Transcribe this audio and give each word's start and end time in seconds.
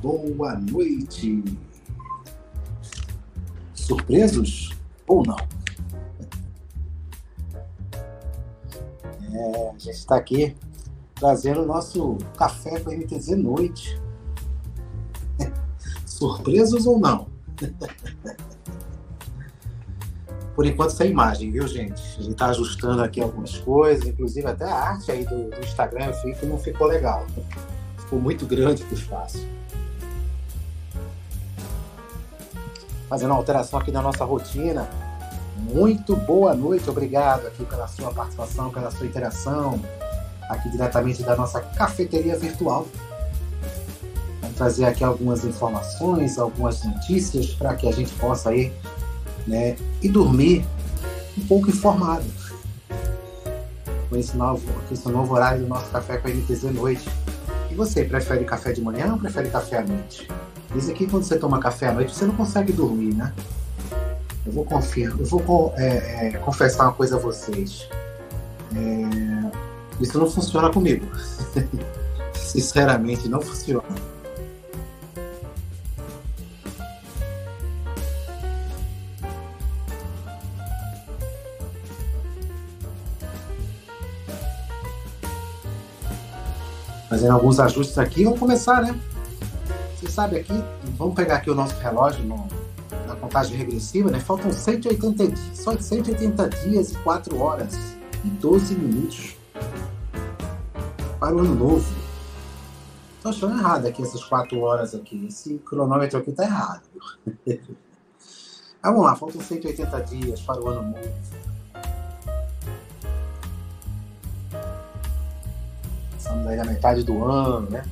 Boa 0.00 0.54
noite. 0.56 1.44
Surpresos 3.72 4.76
ou 5.06 5.22
não? 5.24 5.36
É, 9.32 9.70
a 9.70 9.78
gente 9.78 9.90
está 9.90 10.16
aqui 10.16 10.56
trazendo 11.14 11.62
o 11.62 11.66
nosso 11.66 12.18
café 12.36 12.80
com 12.80 12.90
MTZ 12.90 13.36
Noite. 13.36 14.00
Surpresos 16.04 16.86
ou 16.86 16.98
não? 16.98 17.28
Por 20.56 20.66
enquanto 20.66 20.90
sem 20.90 21.12
imagem, 21.12 21.52
viu, 21.52 21.68
gente? 21.68 22.02
A 22.02 22.22
gente 22.22 22.30
está 22.30 22.46
ajustando 22.46 23.00
aqui 23.00 23.20
algumas 23.20 23.56
coisas, 23.58 24.08
inclusive 24.08 24.46
até 24.48 24.64
a 24.64 24.74
arte 24.74 25.12
aí 25.12 25.24
do, 25.24 25.50
do 25.50 25.60
Instagram 25.60 26.06
eu 26.06 26.22
vi 26.24 26.34
que 26.34 26.46
não 26.46 26.58
ficou 26.58 26.88
legal 26.88 27.24
ficou 28.08 28.18
muito 28.18 28.46
grande 28.46 28.82
o 28.90 28.94
espaço. 28.94 29.46
Fazendo 33.08 33.30
uma 33.30 33.36
alteração 33.36 33.78
aqui 33.78 33.90
na 33.90 34.02
nossa 34.02 34.24
rotina. 34.24 34.88
Muito 35.56 36.14
boa 36.14 36.54
noite, 36.54 36.88
obrigado 36.88 37.46
aqui 37.46 37.64
pela 37.64 37.88
sua 37.88 38.12
participação, 38.12 38.70
pela 38.70 38.90
sua 38.90 39.06
interação, 39.06 39.80
aqui 40.48 40.70
diretamente 40.70 41.22
da 41.22 41.34
nossa 41.34 41.60
cafeteria 41.60 42.38
virtual. 42.38 42.86
Vamos 44.40 44.56
trazer 44.56 44.84
aqui 44.84 45.02
algumas 45.02 45.44
informações, 45.44 46.38
algumas 46.38 46.84
notícias 46.84 47.46
para 47.46 47.74
que 47.74 47.88
a 47.88 47.92
gente 47.92 48.12
possa 48.14 48.54
ir 48.54 48.72
né, 49.46 49.76
e 50.00 50.08
dormir 50.08 50.64
um 51.36 51.44
pouco 51.46 51.68
informado 51.70 52.24
com 54.08 54.16
esse 54.16 54.36
novo, 54.36 54.62
com 54.86 54.94
esse 54.94 55.08
novo 55.08 55.34
horário 55.34 55.62
do 55.62 55.66
nosso 55.66 55.90
café 55.90 56.18
com 56.18 56.28
a 56.28 56.30
NTZ 56.30 56.62
Noite 56.72 57.08
você, 57.78 58.04
prefere 58.04 58.44
café 58.44 58.72
de 58.72 58.80
manhã 58.80 59.12
ou 59.12 59.18
prefere 59.20 59.48
café 59.50 59.78
à 59.78 59.82
noite? 59.82 60.26
Diz 60.74 60.88
aqui 60.88 61.06
quando 61.06 61.24
você 61.24 61.38
toma 61.38 61.58
café 61.58 61.88
à 61.88 61.92
noite, 61.92 62.14
você 62.14 62.26
não 62.26 62.34
consegue 62.34 62.72
dormir, 62.72 63.14
né? 63.14 63.32
Eu 64.44 64.52
vou 64.52 64.64
confiar, 64.64 65.10
eu 65.18 65.24
vou 65.24 65.72
é, 65.76 66.28
é, 66.28 66.38
confessar 66.38 66.84
uma 66.84 66.92
coisa 66.92 67.16
a 67.16 67.18
vocês. 67.18 67.88
É, 68.74 69.50
isso 70.00 70.18
não 70.18 70.30
funciona 70.30 70.70
comigo. 70.70 71.06
Sinceramente, 72.34 73.28
não 73.28 73.40
funciona. 73.40 73.82
fazendo 87.08 87.32
alguns 87.32 87.58
ajustes 87.58 87.98
aqui. 87.98 88.24
Vamos 88.24 88.38
começar, 88.38 88.82
né? 88.82 88.94
Sabe 90.18 90.40
aqui, 90.40 90.64
vamos 90.96 91.14
pegar 91.14 91.36
aqui 91.36 91.48
o 91.48 91.54
nosso 91.54 91.76
relógio 91.76 92.24
no, 92.24 92.48
na 93.06 93.14
contagem 93.14 93.56
regressiva, 93.56 94.10
né? 94.10 94.18
Faltam 94.18 94.52
180 94.52 95.28
dias, 95.28 95.40
só 95.54 95.78
180 95.78 96.48
dias 96.48 96.90
e 96.90 96.98
4 97.04 97.40
horas 97.40 97.72
e 98.24 98.28
12 98.28 98.74
minutos 98.74 99.36
para 101.20 101.36
o 101.36 101.38
ano 101.38 101.54
novo. 101.54 101.94
Estou 103.16 103.30
achando 103.30 103.60
errado 103.60 103.86
aqui 103.86 104.02
essas 104.02 104.24
4 104.24 104.58
horas 104.58 104.92
aqui. 104.92 105.24
Esse 105.26 105.56
cronômetro 105.58 106.18
aqui 106.18 106.30
está 106.30 106.42
errado. 106.42 106.82
Vamos 108.82 109.04
lá, 109.04 109.14
faltam 109.14 109.40
180 109.40 110.00
dias 110.00 110.40
para 110.40 110.60
o 110.60 110.68
ano 110.68 110.82
novo. 110.82 111.14
Estamos 116.18 116.44
aí 116.44 116.56
na 116.56 116.64
metade 116.64 117.04
do 117.04 117.22
ano, 117.22 117.70
né? 117.70 117.84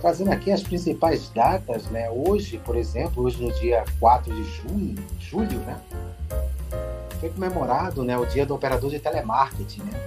Trazendo 0.00 0.30
aqui 0.30 0.52
as 0.52 0.62
principais 0.62 1.28
datas, 1.30 1.86
né? 1.86 2.08
Hoje, 2.10 2.58
por 2.64 2.76
exemplo, 2.76 3.24
hoje 3.24 3.42
no 3.42 3.52
dia 3.52 3.84
4 3.98 4.32
de 4.32 4.44
junho, 4.44 4.94
julho, 5.18 5.58
né? 5.60 5.76
Foi 7.18 7.28
comemorado 7.30 8.04
né, 8.04 8.16
o 8.16 8.24
dia 8.24 8.46
do 8.46 8.54
operador 8.54 8.90
de 8.90 9.00
telemarketing, 9.00 9.82
né? 9.82 10.00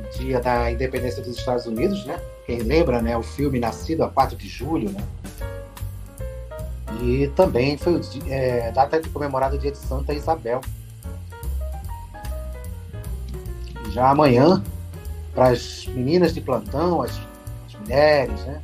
O 0.00 0.18
dia 0.18 0.38
da 0.40 0.70
independência 0.70 1.22
dos 1.22 1.38
Estados 1.38 1.64
Unidos, 1.64 2.04
né? 2.04 2.20
Quem 2.44 2.58
lembra, 2.58 3.00
né? 3.00 3.16
O 3.16 3.22
filme 3.22 3.58
Nascido 3.58 4.04
a 4.04 4.08
4 4.08 4.36
de 4.36 4.48
julho, 4.48 4.90
né? 4.90 5.02
E 7.02 7.28
também 7.28 7.78
foi 7.78 7.94
o 7.94 8.00
é, 8.28 8.70
data 8.72 9.00
de 9.00 9.08
comemorar 9.08 9.52
o 9.54 9.58
dia 9.58 9.70
de 9.70 9.78
Santa 9.78 10.12
Isabel. 10.12 10.60
Já 13.90 14.10
amanhã, 14.10 14.62
para 15.34 15.48
as 15.48 15.86
meninas 15.86 16.34
de 16.34 16.42
plantão, 16.42 17.00
as, 17.00 17.18
as 17.66 17.80
mulheres, 17.80 18.38
né? 18.44 18.60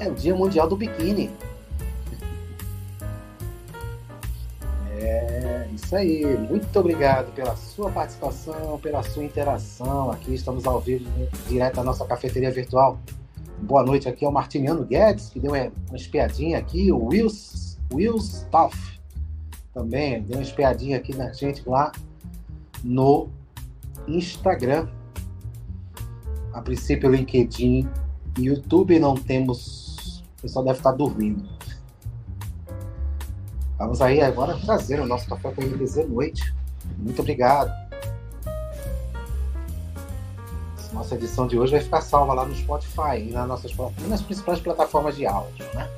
É 0.00 0.08
o 0.08 0.14
Dia 0.14 0.34
Mundial 0.34 0.66
do 0.66 0.76
Biquíni. 0.76 1.30
É 4.98 5.68
isso 5.74 5.94
aí. 5.94 6.24
Muito 6.38 6.74
obrigado 6.80 7.30
pela 7.34 7.54
sua 7.54 7.90
participação, 7.90 8.80
pela 8.82 9.02
sua 9.02 9.22
interação. 9.22 10.10
Aqui 10.10 10.32
estamos 10.32 10.66
ao 10.66 10.80
vivo, 10.80 11.04
direto 11.46 11.76
da 11.76 11.84
nossa 11.84 12.06
cafeteria 12.06 12.50
virtual. 12.50 12.98
Boa 13.58 13.82
noite 13.82 14.08
aqui 14.08 14.24
ao 14.24 14.32
Martiniano 14.32 14.86
Guedes, 14.86 15.28
que 15.28 15.38
deu 15.38 15.52
uma 15.52 15.96
espiadinha 15.96 16.56
aqui. 16.56 16.90
O 16.90 17.08
Wills, 17.08 17.78
Wills 17.92 18.46
Toff 18.50 18.74
também 19.74 20.22
deu 20.22 20.38
uma 20.38 20.42
espiadinha 20.42 20.96
aqui 20.96 21.14
na 21.14 21.30
gente 21.30 21.62
lá 21.68 21.92
no 22.82 23.28
Instagram 24.08 24.88
a 26.54 26.62
princípio 26.62 27.10
LinkedIn 27.10 27.86
YouTube 28.38 28.98
não 28.98 29.14
temos. 29.14 29.89
O 30.40 30.42
pessoal 30.42 30.64
deve 30.64 30.78
estar 30.78 30.92
dormindo. 30.92 31.46
Vamos 33.78 34.00
aí 34.00 34.22
agora 34.22 34.58
trazer 34.58 34.98
o 34.98 35.06
nosso 35.06 35.28
café 35.28 35.50
com 35.52 35.62
MDZ 35.62 36.08
Noite. 36.08 36.54
Muito 36.96 37.20
obrigado. 37.20 37.70
Nossa 40.94 41.14
edição 41.14 41.46
de 41.46 41.58
hoje 41.58 41.72
vai 41.72 41.80
ficar 41.80 42.00
salva 42.00 42.32
lá 42.32 42.44
no 42.44 42.54
Spotify 42.54 43.18
e 43.18 43.30
nas, 43.30 43.46
nossas, 43.46 43.72
nas 44.08 44.22
principais 44.22 44.58
plataformas 44.58 45.14
de 45.14 45.24
áudio, 45.26 45.64
né? 45.74 45.88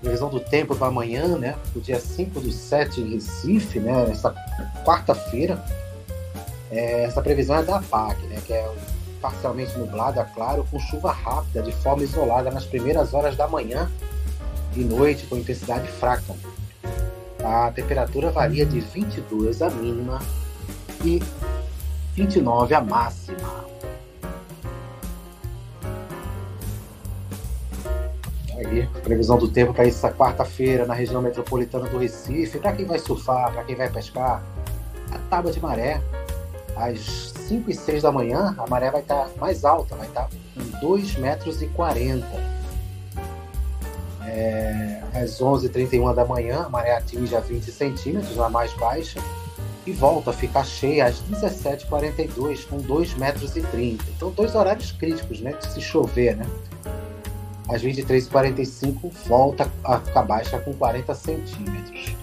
Previsão 0.00 0.28
do 0.28 0.40
tempo 0.40 0.76
para 0.76 0.88
amanhã, 0.88 1.38
né? 1.38 1.56
O 1.74 1.80
dia 1.80 1.98
5 1.98 2.40
do 2.40 2.52
7 2.52 3.00
em 3.00 3.14
Recife, 3.14 3.80
né? 3.80 4.10
Essa 4.10 4.34
quarta-feira 4.84 5.64
é, 6.74 7.04
essa 7.04 7.22
previsão 7.22 7.56
é 7.56 7.62
da 7.62 7.80
PAC, 7.80 8.20
né, 8.26 8.42
que 8.44 8.52
é 8.52 8.68
parcialmente 9.24 9.78
nublada, 9.78 10.22
claro, 10.34 10.66
com 10.70 10.78
chuva 10.78 11.10
rápida, 11.10 11.62
de 11.62 11.72
forma 11.72 12.02
isolada 12.02 12.50
nas 12.50 12.66
primeiras 12.66 13.14
horas 13.14 13.34
da 13.34 13.48
manhã 13.48 13.90
e 14.76 14.80
noite, 14.84 15.26
com 15.26 15.38
intensidade 15.38 15.90
fraca. 15.92 16.34
A 17.42 17.72
temperatura 17.72 18.30
varia 18.30 18.66
de 18.66 18.80
22 18.80 19.62
a 19.62 19.70
mínima 19.70 20.20
e 21.02 21.22
29 22.14 22.74
a 22.74 22.82
máxima. 22.82 23.64
Aí, 28.58 28.86
previsão 29.02 29.38
do 29.38 29.48
tempo 29.48 29.72
para 29.72 29.86
essa 29.86 30.12
quarta-feira 30.12 30.84
na 30.84 30.92
região 30.92 31.22
metropolitana 31.22 31.88
do 31.88 31.96
Recife. 31.96 32.58
Para 32.58 32.74
quem 32.74 32.84
vai 32.84 32.98
surfar, 32.98 33.50
para 33.54 33.64
quem 33.64 33.74
vai 33.74 33.88
pescar, 33.88 34.42
a 35.10 35.18
tábua 35.30 35.50
de 35.50 35.60
maré 35.60 36.02
às 36.76 37.33
5 37.48 37.70
e 37.70 37.74
6 37.74 38.02
da 38.02 38.12
manhã, 38.12 38.54
a 38.58 38.66
maré 38.66 38.90
vai 38.90 39.02
estar 39.02 39.28
mais 39.38 39.64
alta, 39.64 39.94
vai 39.94 40.06
estar 40.06 40.28
com 40.54 40.80
2 40.80 41.16
metros 41.16 41.60
e 41.60 41.66
40. 41.68 42.26
É, 44.26 45.02
às 45.14 45.40
11h31 45.40 46.14
da 46.14 46.24
manhã, 46.24 46.64
a 46.64 46.68
maré 46.68 46.96
atinge 46.96 47.36
a 47.36 47.40
20 47.40 47.70
centímetros, 47.70 48.36
na 48.36 48.48
mais 48.48 48.72
baixa, 48.74 49.20
e 49.86 49.92
volta 49.92 50.30
a 50.30 50.32
ficar 50.32 50.64
cheia 50.64 51.06
às 51.06 51.22
17h42, 51.22 52.66
com 52.66 52.78
2 52.78 53.14
metros 53.14 53.54
e 53.56 53.60
30. 53.60 54.04
Então, 54.16 54.30
dois 54.30 54.54
horários 54.54 54.92
críticos, 54.92 55.40
né, 55.40 55.52
de 55.52 55.72
se 55.72 55.80
chover, 55.80 56.36
né? 56.36 56.46
Às 57.68 57.82
23h45, 57.82 59.12
volta 59.26 59.70
a 59.84 60.00
ficar 60.00 60.22
baixa 60.22 60.58
com 60.58 60.72
40 60.72 61.14
centímetros. 61.14 62.16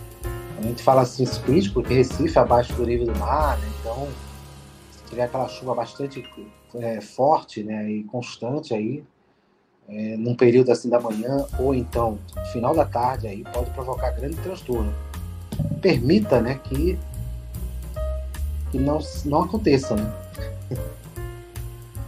A 0.57 0.61
gente 0.63 0.81
fala 0.83 1.01
assim, 1.01 1.25
crítico, 1.25 1.75
porque 1.75 1.93
Recife 1.93 2.37
é 2.37 2.41
abaixo 2.41 2.73
do 2.73 2.85
nível 2.85 3.07
do 3.07 3.19
mar, 3.19 3.57
né? 3.57 3.67
então 3.79 4.07
tiver 5.11 5.23
aquela 5.23 5.49
chuva 5.49 5.75
bastante 5.75 6.23
é, 6.75 7.01
forte 7.01 7.63
né, 7.63 7.89
e 7.89 8.03
constante 8.05 8.73
aí, 8.73 9.03
é, 9.89 10.15
num 10.15 10.33
período 10.33 10.71
assim 10.71 10.89
da 10.89 11.01
manhã 11.01 11.45
ou 11.59 11.75
então 11.75 12.17
final 12.53 12.73
da 12.73 12.85
tarde 12.85 13.27
aí 13.27 13.43
pode 13.43 13.69
provocar 13.71 14.11
grande 14.11 14.37
transtorno. 14.37 14.93
Permita, 15.81 16.39
né, 16.41 16.61
que, 16.63 16.97
que 18.71 18.79
não, 18.79 18.99
não 19.25 19.43
aconteça, 19.43 19.95
né? 19.95 20.13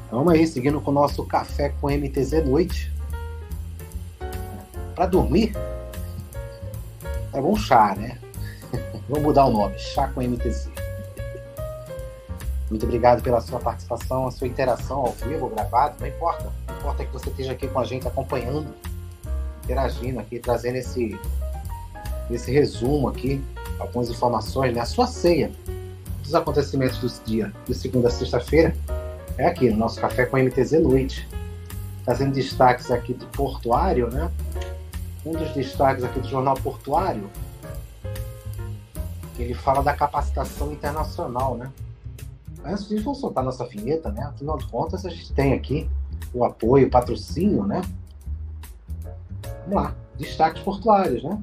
Vamos 0.09 0.31
aí, 0.31 0.47
seguindo 0.47 0.79
com 0.79 0.91
o 0.91 0.93
nosso 0.93 1.25
café 1.25 1.73
com 1.81 1.89
MTZ 1.89 2.45
noite. 2.45 2.93
Para 4.95 5.07
dormir, 5.07 5.51
é 7.33 7.41
bom 7.41 7.55
chá, 7.55 7.95
né? 7.95 8.17
Vamos 9.09 9.23
mudar 9.23 9.45
o 9.45 9.51
nome, 9.51 9.77
chá 9.77 10.07
com 10.07 10.21
MTZ. 10.21 10.82
Muito 12.73 12.87
obrigado 12.87 13.21
pela 13.21 13.39
sua 13.39 13.59
participação, 13.59 14.25
a 14.25 14.31
sua 14.31 14.47
interação 14.47 15.01
ao 15.01 15.11
vivo, 15.11 15.47
gravado, 15.47 15.95
não 15.99 16.07
importa. 16.07 16.51
importa 16.79 17.05
que 17.05 17.13
você 17.13 17.29
esteja 17.29 17.51
aqui 17.51 17.67
com 17.67 17.79
a 17.79 17.83
gente 17.83 18.07
acompanhando, 18.07 18.73
interagindo 19.63 20.19
aqui, 20.19 20.39
trazendo 20.39 20.77
esse, 20.77 21.15
esse 22.31 22.51
resumo 22.51 23.09
aqui, 23.09 23.39
algumas 23.77 24.09
informações, 24.09 24.73
né? 24.73 24.81
A 24.81 24.87
sua 24.87 25.05
ceia 25.05 25.51
dos 26.23 26.33
acontecimentos 26.33 26.97
do 26.97 27.23
dia, 27.23 27.53
de 27.67 27.75
segunda 27.75 28.07
a 28.07 28.11
sexta-feira, 28.11 28.75
é 29.37 29.45
aqui 29.45 29.69
no 29.69 29.77
nosso 29.77 30.01
Café 30.01 30.25
com 30.25 30.35
MTZ 30.37 30.71
Noite. 30.81 31.29
Trazendo 32.03 32.33
destaques 32.33 32.89
aqui 32.89 33.13
do 33.13 33.27
Portuário, 33.27 34.09
né? 34.09 34.31
Um 35.23 35.33
dos 35.33 35.53
destaques 35.53 36.03
aqui 36.03 36.19
do 36.19 36.27
Jornal 36.27 36.55
Portuário, 36.55 37.29
ele 39.37 39.53
fala 39.53 39.83
da 39.83 39.93
capacitação 39.93 40.73
internacional, 40.73 41.55
né? 41.55 41.71
Antes 42.65 42.87
disso, 42.87 43.03
vamos 43.03 43.19
soltar 43.19 43.43
nossa 43.43 43.65
vinheta, 43.65 44.11
né? 44.11 44.23
Afinal 44.23 44.57
de 44.57 44.65
contas, 44.67 45.05
a 45.05 45.09
gente 45.09 45.33
tem 45.33 45.53
aqui 45.53 45.89
o 46.33 46.45
apoio, 46.45 46.87
o 46.87 46.89
patrocínio, 46.89 47.65
né? 47.65 47.81
Vamos 49.67 49.83
lá, 49.83 49.95
destaques 50.17 50.61
portuários, 50.61 51.23
né? 51.23 51.41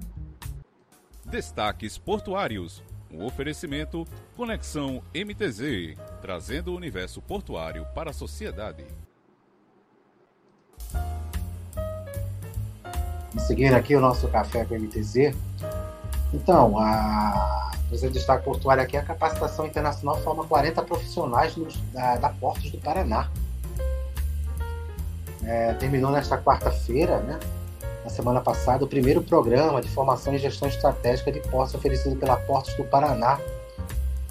Destaques 1.26 1.98
portuários. 1.98 2.82
Um 3.12 3.24
oferecimento 3.24 4.06
Conexão 4.36 5.02
MTZ, 5.14 5.96
trazendo 6.22 6.72
o 6.72 6.76
universo 6.76 7.20
portuário 7.20 7.84
para 7.94 8.10
a 8.10 8.12
sociedade. 8.12 8.84
Seguindo 13.38 13.74
aqui 13.74 13.94
o 13.94 14.00
nosso 14.00 14.28
café 14.28 14.64
com 14.64 14.74
MTZ. 14.74 15.34
Então, 16.32 16.78
a 16.78 17.72
você 17.90 18.08
destaque 18.08 18.44
portuário 18.44 18.82
aqui, 18.82 18.96
a 18.96 19.02
capacitação 19.02 19.66
internacional 19.66 20.16
forma 20.22 20.44
40 20.44 20.82
profissionais 20.82 21.56
nos, 21.56 21.76
da, 21.92 22.16
da 22.16 22.28
Portos 22.28 22.70
do 22.70 22.78
Paraná. 22.78 23.28
É, 25.44 25.74
terminou 25.74 26.10
nesta 26.10 26.38
quarta-feira, 26.38 27.18
né? 27.20 27.40
Na 28.04 28.10
semana 28.10 28.40
passada, 28.40 28.84
o 28.84 28.88
primeiro 28.88 29.22
programa 29.22 29.80
de 29.80 29.88
formação 29.88 30.34
e 30.34 30.38
gestão 30.38 30.68
estratégica 30.68 31.32
de 31.32 31.40
portos 31.40 31.74
oferecido 31.74 32.16
pela 32.16 32.36
Portos 32.36 32.74
do 32.74 32.84
Paraná 32.84 33.38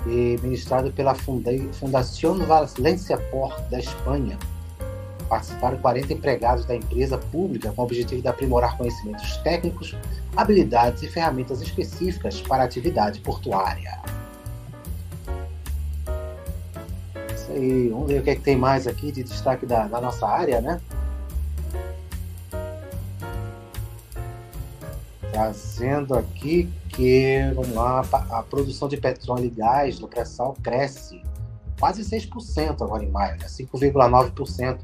e 0.05 0.39
ministrado 0.41 0.91
pela 0.91 1.13
Fundación 1.13 2.39
Valencia 2.45 3.17
Port 3.17 3.59
da 3.69 3.79
Espanha. 3.79 4.37
Participaram 5.29 5.77
40 5.77 6.11
empregados 6.11 6.65
da 6.65 6.75
empresa 6.75 7.15
pública 7.15 7.71
com 7.71 7.83
o 7.83 7.85
objetivo 7.85 8.19
de 8.19 8.27
aprimorar 8.27 8.75
conhecimentos 8.75 9.37
técnicos, 9.37 9.95
habilidades 10.35 11.03
e 11.03 11.07
ferramentas 11.07 11.61
específicas 11.61 12.41
para 12.41 12.63
a 12.63 12.65
atividade 12.65 13.19
portuária. 13.21 14.01
Isso 17.35 17.51
aí, 17.51 17.89
vamos 17.89 18.07
ver 18.07 18.21
o 18.21 18.23
que, 18.23 18.29
é 18.31 18.35
que 18.35 18.41
tem 18.41 18.57
mais 18.57 18.87
aqui 18.87 19.11
de 19.11 19.23
destaque 19.23 19.67
da, 19.67 19.87
da 19.87 20.01
nossa 20.01 20.27
área, 20.27 20.59
né? 20.61 20.81
Trazendo 25.31 26.15
aqui 26.15 26.67
que, 26.89 27.51
vamos 27.53 27.73
lá, 27.75 28.03
a 28.31 28.41
produção 28.41 28.87
de 28.87 28.97
petróleo 28.97 29.45
e 29.45 29.49
gás 29.51 29.99
no 29.99 30.07
pré-sal 30.07 30.57
cresce 30.63 31.21
quase 31.79 32.03
6% 32.03 32.81
agora 32.81 33.03
em 33.03 33.09
maio, 33.09 33.37
né? 33.37 33.45
5,9%. 33.45 34.79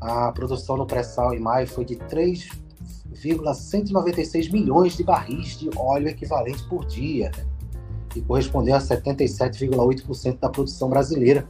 A 0.00 0.32
produção 0.32 0.76
no 0.76 0.86
pré-sal 0.86 1.34
em 1.34 1.40
maio 1.40 1.66
foi 1.66 1.84
de 1.84 1.96
3,196 1.96 4.48
milhões 4.50 4.96
de 4.96 5.02
barris 5.02 5.58
de 5.58 5.68
óleo 5.76 6.06
equivalente 6.08 6.62
por 6.64 6.86
dia, 6.86 7.32
né? 7.36 7.44
e 8.14 8.20
correspondeu 8.20 8.74
a 8.74 8.78
77,8% 8.78 10.38
da 10.38 10.48
produção 10.48 10.88
brasileira. 10.88 11.46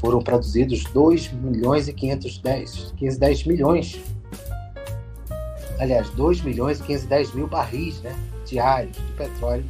Foram 0.00 0.20
produzidos 0.20 0.84
2 0.84 1.32
milhões 1.32 1.88
e 1.88 1.92
510, 1.92 2.92
510 2.96 3.46
milhões, 3.46 4.00
aliás, 5.78 6.10
2 6.10 6.42
milhões 6.42 6.80
e 6.80 6.82
510 6.82 7.34
mil 7.34 7.46
barris 7.46 8.00
né, 8.02 8.14
diários 8.44 8.96
de 8.96 9.12
petróleo 9.12 9.64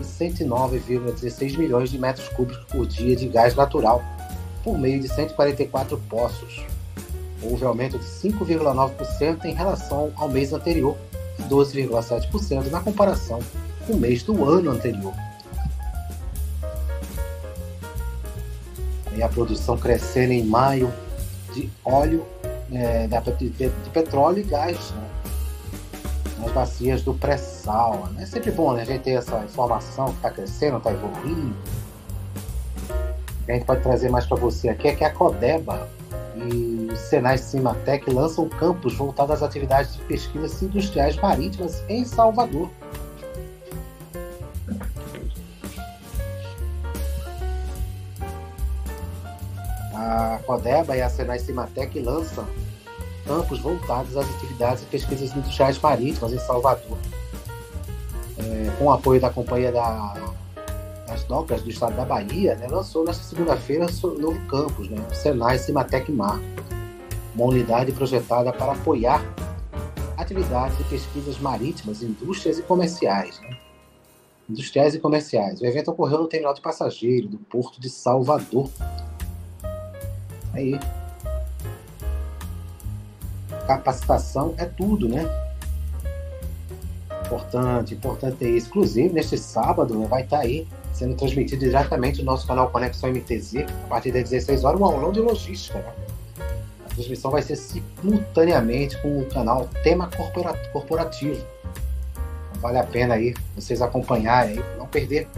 e 0.00 0.04
109,16 0.04 1.56
milhões 1.56 1.90
de 1.90 1.98
metros 1.98 2.28
cúbicos 2.30 2.64
por 2.64 2.86
dia 2.86 3.14
de 3.14 3.28
gás 3.28 3.54
natural 3.54 4.02
por 4.68 4.78
meio 4.78 5.00
de 5.00 5.08
144 5.08 5.96
poços. 6.10 6.62
Houve 7.42 7.64
aumento 7.64 7.98
de 7.98 8.04
5,9% 8.04 9.46
em 9.46 9.54
relação 9.54 10.12
ao 10.14 10.28
mês 10.28 10.52
anterior 10.52 10.94
e 11.38 11.42
12,7% 11.44 12.70
na 12.70 12.80
comparação 12.80 13.38
com 13.86 13.94
o 13.94 13.96
mês 13.96 14.22
do 14.22 14.44
ano 14.44 14.70
anterior. 14.70 15.14
E 19.16 19.22
a 19.22 19.28
produção 19.30 19.78
crescendo 19.78 20.34
em 20.34 20.44
maio 20.44 20.92
de 21.54 21.70
óleo, 21.82 22.26
é, 22.70 23.06
de, 23.38 23.48
de, 23.48 23.70
petróleo 23.90 24.40
e 24.40 24.42
gás 24.42 24.90
né? 24.90 25.08
nas 26.40 26.52
bacias 26.52 27.00
do 27.00 27.14
pré-sal. 27.14 28.10
É 28.18 28.26
sempre 28.26 28.50
bom 28.50 28.74
né? 28.74 28.82
a 28.82 28.84
gente 28.84 29.00
ter 29.00 29.12
essa 29.12 29.42
informação 29.44 30.08
que 30.08 30.16
está 30.16 30.30
crescendo, 30.30 30.76
está 30.76 30.92
evoluindo 30.92 31.56
que 33.48 33.52
a 33.52 33.54
gente 33.54 33.64
pode 33.64 33.82
trazer 33.82 34.10
mais 34.10 34.26
para 34.26 34.36
você 34.36 34.68
aqui 34.68 34.88
é 34.88 34.94
que 34.94 35.02
a 35.02 35.10
Codeba 35.10 35.88
e 36.36 36.88
o 36.92 36.96
Senai 36.96 37.38
Cimatec 37.38 38.10
lançam 38.10 38.46
campos 38.46 38.94
voltados 38.94 39.36
às 39.36 39.42
atividades 39.42 39.96
de 39.96 40.02
pesquisas 40.02 40.62
industriais 40.62 41.16
marítimas 41.16 41.82
em 41.88 42.04
Salvador. 42.04 42.68
A 49.94 50.38
Codeba 50.44 50.94
e 50.94 51.00
a 51.00 51.08
Senai 51.08 51.38
Cimatec 51.38 51.98
lançam 52.00 52.46
campos 53.26 53.60
voltados 53.60 54.14
às 54.14 54.28
atividades 54.36 54.82
de 54.82 54.90
pesquisas 54.90 55.34
industriais 55.34 55.78
marítimas 55.80 56.34
em 56.34 56.38
Salvador. 56.38 56.98
É, 58.36 58.70
com 58.78 58.84
o 58.84 58.92
apoio 58.92 59.18
da 59.18 59.30
Companhia 59.30 59.72
da 59.72 60.27
as 61.28 61.36
docas 61.36 61.62
do 61.62 61.68
estado 61.68 61.94
da 61.94 62.06
Bahia, 62.06 62.54
né, 62.54 62.66
lançou 62.66 63.04
nesta 63.04 63.22
segunda-feira 63.22 63.86
o 64.02 64.08
novo 64.18 64.40
campus, 64.46 64.88
né, 64.88 64.96
o 65.10 65.14
Senai 65.14 65.58
Cimatec 65.58 66.10
Mar, 66.10 66.40
uma 67.34 67.44
unidade 67.44 67.92
projetada 67.92 68.50
para 68.50 68.72
apoiar 68.72 69.22
atividades 70.16 70.78
de 70.78 70.84
pesquisas 70.84 71.38
marítimas, 71.38 72.02
indústrias 72.02 72.58
e 72.58 72.62
comerciais. 72.62 73.38
Né, 73.40 73.56
industriais 74.48 74.94
e 74.94 74.98
comerciais. 74.98 75.60
O 75.60 75.66
evento 75.66 75.90
ocorreu 75.90 76.20
no 76.20 76.26
terminal 76.26 76.54
de 76.54 76.62
passageiro 76.62 77.28
do 77.28 77.36
Porto 77.36 77.78
de 77.78 77.90
Salvador. 77.90 78.70
Aí. 80.54 80.80
Capacitação 83.66 84.54
é 84.56 84.64
tudo, 84.64 85.06
né? 85.06 85.26
Importante, 87.26 87.92
importante 87.92 88.42
é 88.42 88.48
isso. 88.48 88.68
Inclusive, 88.68 89.12
neste 89.12 89.36
sábado, 89.36 89.94
né, 89.94 90.06
vai 90.06 90.22
estar 90.22 90.38
aí 90.38 90.66
sendo 90.98 91.14
transmitido 91.14 91.64
diretamente 91.64 92.18
no 92.18 92.24
nosso 92.24 92.44
canal 92.44 92.70
Conexão 92.70 93.08
MTZ, 93.10 93.66
a 93.84 93.88
partir 93.88 94.10
das 94.10 94.28
16 94.28 94.64
horas, 94.64 94.80
um 94.80 94.84
aulão 94.84 95.12
de 95.12 95.20
logística. 95.20 95.78
Né? 95.78 95.92
A 96.84 96.88
transmissão 96.88 97.30
vai 97.30 97.40
ser 97.40 97.54
simultaneamente 97.54 99.00
com 99.00 99.20
o 99.20 99.26
canal 99.26 99.68
Tema 99.84 100.10
Corporativo. 100.72 101.46
Então, 102.50 102.60
vale 102.60 102.78
a 102.78 102.84
pena 102.84 103.14
aí 103.14 103.32
vocês 103.54 103.80
acompanharem, 103.80 104.58
aí, 104.58 104.64
não 104.76 104.88
perder. 104.88 105.28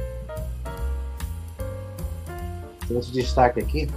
Outro 2.91 3.13
destaque 3.13 3.61
aqui. 3.61 3.89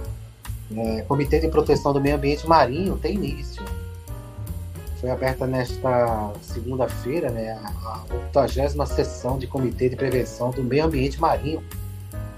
É, 0.76 1.02
Comitê 1.02 1.40
de 1.40 1.48
Proteção 1.48 1.92
do 1.94 2.00
Meio 2.00 2.16
Ambiente 2.16 2.46
Marinho 2.46 2.96
tem 2.96 3.14
início 3.14 3.62
foi 5.04 5.10
aberta 5.10 5.46
nesta 5.46 6.32
segunda-feira 6.40 7.30
né, 7.30 7.60
a 7.84 8.04
80 8.34 8.86
sessão 8.86 9.36
de 9.36 9.46
Comitê 9.46 9.90
de 9.90 9.96
Prevenção 9.96 10.50
do 10.50 10.64
Meio 10.64 10.86
Ambiente 10.86 11.20
Marinho 11.20 11.62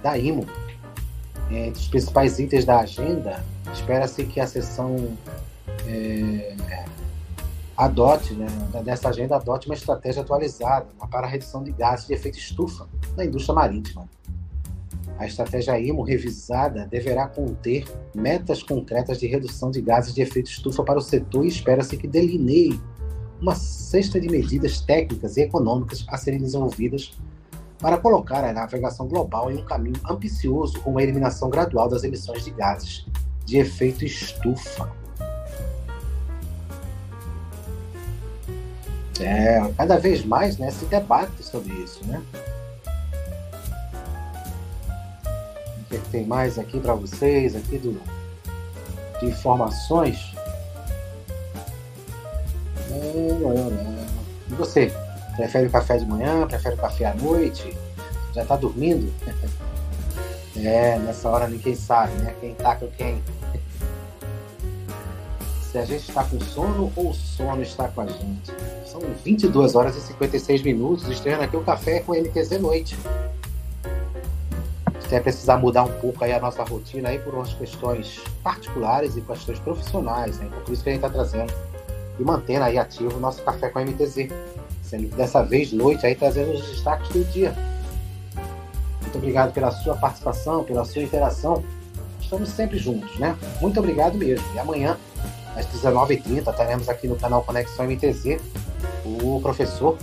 da 0.02 0.18
IMO. 0.18 0.44
Entre 1.48 1.80
os 1.80 1.86
principais 1.86 2.40
itens 2.40 2.64
da 2.64 2.80
agenda, 2.80 3.40
espera-se 3.72 4.24
que 4.24 4.40
a 4.40 4.48
sessão 4.48 5.16
é, 5.86 6.56
adote, 7.76 8.34
né, 8.34 8.48
dessa 8.84 9.10
agenda, 9.10 9.36
adote 9.36 9.68
uma 9.68 9.76
estratégia 9.76 10.22
atualizada 10.22 10.86
para 11.08 11.28
a 11.28 11.30
redução 11.30 11.62
de 11.62 11.70
gases 11.70 12.08
de 12.08 12.14
efeito 12.14 12.36
estufa 12.36 12.88
na 13.16 13.24
indústria 13.24 13.54
marítima. 13.54 14.08
A 15.18 15.26
estratégia 15.26 15.78
IMO 15.78 16.02
revisada 16.02 16.86
deverá 16.86 17.26
conter 17.26 17.84
metas 18.14 18.62
concretas 18.62 19.18
de 19.18 19.26
redução 19.26 19.70
de 19.70 19.80
gases 19.80 20.14
de 20.14 20.20
efeito 20.20 20.50
estufa 20.50 20.82
para 20.82 20.98
o 20.98 21.02
setor 21.02 21.44
e 21.44 21.48
espera-se 21.48 21.96
que 21.96 22.06
delineie 22.06 22.78
uma 23.40 23.54
cesta 23.54 24.20
de 24.20 24.28
medidas 24.28 24.80
técnicas 24.80 25.36
e 25.36 25.42
econômicas 25.42 26.04
a 26.08 26.16
serem 26.16 26.40
desenvolvidas 26.40 27.16
para 27.78 27.98
colocar 27.98 28.44
a 28.44 28.52
navegação 28.52 29.06
global 29.06 29.50
em 29.50 29.58
um 29.58 29.64
caminho 29.64 30.00
ambicioso 30.08 30.80
com 30.80 30.96
a 30.98 31.02
eliminação 31.02 31.50
gradual 31.50 31.88
das 31.88 32.04
emissões 32.04 32.44
de 32.44 32.50
gases 32.50 33.06
de 33.44 33.58
efeito 33.58 34.04
estufa. 34.04 34.90
É, 39.20 39.60
cada 39.76 39.98
vez 39.98 40.24
mais 40.24 40.58
né, 40.58 40.70
se 40.70 40.84
debate 40.86 41.42
sobre 41.42 41.72
isso, 41.74 42.06
né? 42.06 42.22
Que, 46.06 46.10
tem 46.10 46.26
mais 46.26 46.58
aqui 46.58 46.80
para 46.80 46.94
vocês, 46.94 47.54
aqui 47.54 47.78
do 47.78 48.00
de 49.20 49.26
informações. 49.26 50.34
E 54.48 54.54
você? 54.54 54.92
Prefere 55.36 55.66
o 55.66 55.70
café 55.70 55.98
de 55.98 56.06
manhã? 56.06 56.46
Prefere 56.46 56.74
o 56.74 56.78
café 56.78 57.06
à 57.06 57.14
noite? 57.14 57.76
Já 58.34 58.42
está 58.42 58.56
dormindo? 58.56 59.12
É, 60.58 60.98
nessa 60.98 61.28
hora 61.28 61.48
ninguém 61.48 61.74
sabe, 61.74 62.14
né? 62.14 62.34
Quem 62.40 62.54
tá 62.54 62.74
com 62.76 62.86
quem. 62.86 63.22
Se 65.70 65.76
a 65.76 65.84
gente 65.84 66.08
está 66.08 66.24
com 66.24 66.40
sono 66.40 66.90
ou 66.96 67.10
o 67.10 67.14
sono 67.14 67.60
está 67.60 67.88
com 67.88 68.00
a 68.00 68.06
gente. 68.06 68.50
São 68.86 69.02
22 69.22 69.74
horas 69.74 69.96
e 69.96 70.00
56 70.00 70.62
minutos, 70.62 71.06
estreando 71.10 71.44
aqui 71.44 71.58
o 71.58 71.62
café 71.62 72.00
com 72.00 72.14
MTZ 72.14 72.58
Noite. 72.58 72.96
A 75.16 75.18
gente 75.18 75.24
vai 75.24 75.32
precisar 75.32 75.56
mudar 75.56 75.82
um 75.84 75.92
pouco 75.92 76.22
aí 76.22 76.32
a 76.34 76.38
nossa 76.38 76.62
rotina 76.62 77.08
aí 77.08 77.18
por 77.18 77.32
umas 77.32 77.54
questões 77.54 78.20
particulares 78.42 79.16
e 79.16 79.22
questões 79.22 79.58
profissionais, 79.58 80.38
né? 80.38 80.46
Então 80.46 80.60
por 80.60 80.74
isso 80.74 80.82
que 80.82 80.90
a 80.90 80.92
gente 80.92 81.02
está 81.02 81.10
trazendo 81.10 81.50
e 82.18 82.22
mantendo 82.22 82.64
aí 82.66 82.76
ativo 82.76 83.16
o 83.16 83.18
nosso 83.18 83.42
café 83.42 83.70
com 83.70 83.78
a 83.78 83.82
MTZ. 83.82 84.28
Sendo 84.82 85.08
dessa 85.16 85.42
vez, 85.42 85.72
noite, 85.72 86.04
aí 86.04 86.14
trazendo 86.14 86.52
os 86.52 86.68
destaques 86.68 87.08
do 87.08 87.24
dia. 87.32 87.54
Muito 89.00 89.16
obrigado 89.16 89.54
pela 89.54 89.70
sua 89.70 89.96
participação, 89.96 90.62
pela 90.64 90.84
sua 90.84 91.00
interação. 91.00 91.64
Estamos 92.20 92.50
sempre 92.50 92.76
juntos, 92.76 93.18
né? 93.18 93.34
Muito 93.62 93.80
obrigado 93.80 94.18
mesmo. 94.18 94.46
E 94.54 94.58
amanhã, 94.58 94.98
às 95.56 95.64
19h30, 95.66 96.54
teremos 96.54 96.90
aqui 96.90 97.08
no 97.08 97.16
canal 97.16 97.42
Conexão 97.42 97.86
MTZ 97.86 98.38
o 99.02 99.40
professor, 99.40 99.96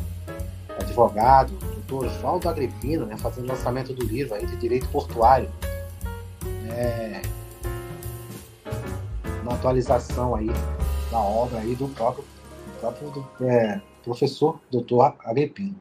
advogado, 0.79 1.53
doutor 1.87 2.07
Oswaldo 2.07 2.49
Agripino, 2.49 3.05
né, 3.05 3.17
fazendo 3.17 3.45
o 3.45 3.47
lançamento 3.49 3.93
do 3.93 4.03
livro 4.03 4.33
aí 4.33 4.45
de 4.45 4.55
Direito 4.57 4.87
Portuário. 4.89 5.49
É, 6.69 7.21
uma 9.41 9.53
atualização 9.53 10.35
aí 10.35 10.47
da 11.11 11.19
obra 11.19 11.59
aí 11.59 11.75
do 11.75 11.87
próprio, 11.89 12.23
do 12.23 12.79
próprio 12.79 13.11
do, 13.11 13.45
é, 13.45 13.81
professor 14.03 14.59
doutor 14.71 15.15
Agripino. 15.19 15.75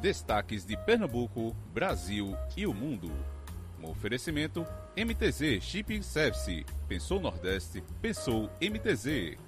Destaques 0.00 0.66
de 0.66 0.76
Pernambuco, 0.76 1.54
Brasil 1.72 2.36
e 2.56 2.66
o 2.66 2.74
mundo. 2.74 3.10
Um 3.82 3.90
oferecimento 3.90 4.66
MTZ 4.96 5.62
Shipping 5.62 6.02
Service. 6.02 6.66
Pensou 6.88 7.20
Nordeste, 7.20 7.82
pensou 8.02 8.50
MTZ. 8.60 9.38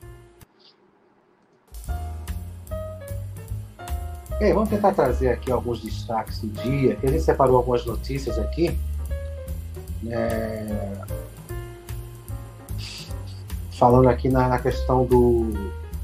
Vamos 4.39 4.69
tentar 4.69 4.93
trazer 4.93 5.31
aqui 5.31 5.51
alguns 5.51 5.81
destaques 5.81 6.41
do 6.41 6.49
dia, 6.49 6.97
que 6.97 7.07
a 7.07 7.11
gente 7.11 7.23
separou 7.23 7.57
algumas 7.57 7.85
notícias 7.87 8.39
aqui. 8.39 8.79
É... 10.09 10.93
Falando 13.73 14.09
aqui 14.09 14.29
na, 14.29 14.49
na 14.49 14.59
questão 14.59 15.05
do, 15.05 15.51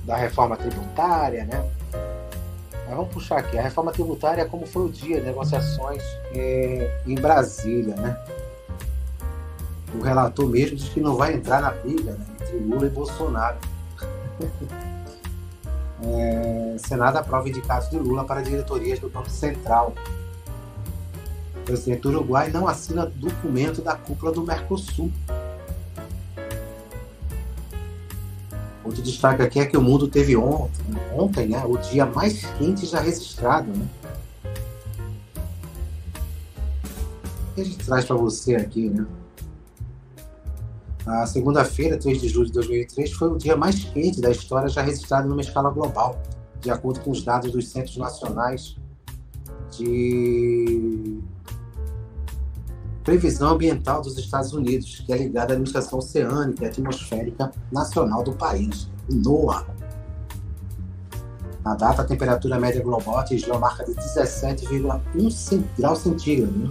da 0.04 0.16
reforma 0.16 0.56
tributária, 0.56 1.44
né? 1.44 1.70
Mas 2.86 2.96
vamos 2.96 3.12
puxar 3.12 3.38
aqui. 3.38 3.58
A 3.58 3.62
reforma 3.62 3.92
tributária, 3.92 4.46
como 4.46 4.66
foi 4.66 4.86
o 4.86 4.88
dia 4.88 5.20
de 5.20 5.26
negociações 5.26 6.02
é, 6.34 7.02
em 7.06 7.14
Brasília, 7.14 7.94
né? 7.96 8.16
O 9.94 10.02
relator 10.02 10.46
mesmo 10.46 10.76
diz 10.76 10.88
que 10.88 11.00
não 11.00 11.16
vai 11.16 11.34
entrar 11.34 11.60
na 11.60 11.70
briga 11.70 12.12
né, 12.12 12.26
entre 12.40 12.56
Lula 12.58 12.86
e 12.86 12.90
Bolsonaro. 12.90 13.58
é, 16.04 16.76
Senado 16.78 17.16
aprova 17.16 17.48
indicados 17.48 17.88
de 17.88 17.98
Lula 17.98 18.24
para 18.24 18.42
diretorias 18.42 18.98
do 18.98 19.08
Banco 19.08 19.30
Central. 19.30 19.94
O 21.56 21.64
presidente 21.64 22.00
do 22.00 22.08
Uruguai 22.10 22.50
não 22.50 22.66
assina 22.66 23.06
documento 23.06 23.80
da 23.82 23.94
cúpula 23.94 24.32
do 24.32 24.42
Mercosul. 24.42 25.12
Outro 28.84 29.00
destaque 29.00 29.42
aqui 29.42 29.60
é 29.60 29.66
que 29.66 29.76
o 29.76 29.82
mundo 29.82 30.08
teve 30.08 30.36
ontem, 30.36 30.82
ontem 31.14 31.46
né, 31.46 31.62
o 31.64 31.76
dia 31.76 32.04
mais 32.04 32.44
quente 32.58 32.84
já 32.84 33.00
registrado. 33.00 33.70
Né? 33.70 33.86
Que 37.54 37.60
a 37.60 37.64
gente 37.64 37.78
traz 37.84 38.04
para 38.04 38.16
você 38.16 38.56
aqui, 38.56 38.90
né? 38.90 39.06
A 41.04 41.26
segunda-feira, 41.26 41.98
3 41.98 42.20
de 42.20 42.28
julho 42.28 42.46
de 42.46 42.52
2003, 42.52 43.12
foi 43.12 43.28
o 43.28 43.36
dia 43.36 43.56
mais 43.56 43.82
quente 43.84 44.20
da 44.20 44.30
história 44.30 44.68
já 44.68 44.82
registrado 44.82 45.28
numa 45.28 45.40
escala 45.40 45.68
global, 45.70 46.20
de 46.60 46.70
acordo 46.70 47.00
com 47.00 47.10
os 47.10 47.24
dados 47.24 47.50
dos 47.50 47.68
Centros 47.68 47.96
Nacionais 47.96 48.76
de 49.76 51.18
Previsão 53.02 53.54
Ambiental 53.54 54.00
dos 54.00 54.16
Estados 54.16 54.52
Unidos, 54.52 55.02
que 55.04 55.12
é 55.12 55.18
ligada 55.18 55.52
à 55.52 55.54
Administração 55.54 55.98
Oceânica 55.98 56.64
e 56.64 56.68
Atmosférica 56.68 57.50
Nacional 57.72 58.22
do 58.22 58.32
país, 58.32 58.88
NOAA. 59.10 59.66
Na 61.64 61.74
data, 61.74 62.02
a 62.02 62.04
temperatura 62.04 62.60
média 62.60 62.82
global 62.82 63.18
atingiu 63.18 63.54
a 63.54 63.58
marca 63.58 63.84
de 63.84 63.92
17,1 63.92 65.64
graus 65.76 65.98
centígrados? 65.98 66.70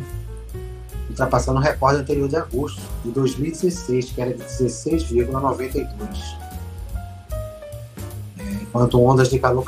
Ultrapassando 1.12 1.60
o 1.60 1.62
recorde 1.62 2.02
anterior 2.02 2.28
de 2.28 2.36
agosto 2.36 2.82
de 3.04 3.12
2016, 3.12 4.12
que 4.12 4.22
era 4.22 4.34
de 4.34 4.44
16,92. 4.44 5.88
É, 8.40 8.44
enquanto 8.62 9.02
ondas 9.02 9.30
de 9.30 9.38
calor 9.38 9.64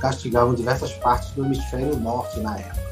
castigavam 0.00 0.54
diversas 0.54 0.92
partes 0.92 1.30
do 1.32 1.44
hemisfério 1.44 1.96
norte 1.96 2.38
na 2.40 2.58
época. 2.58 2.82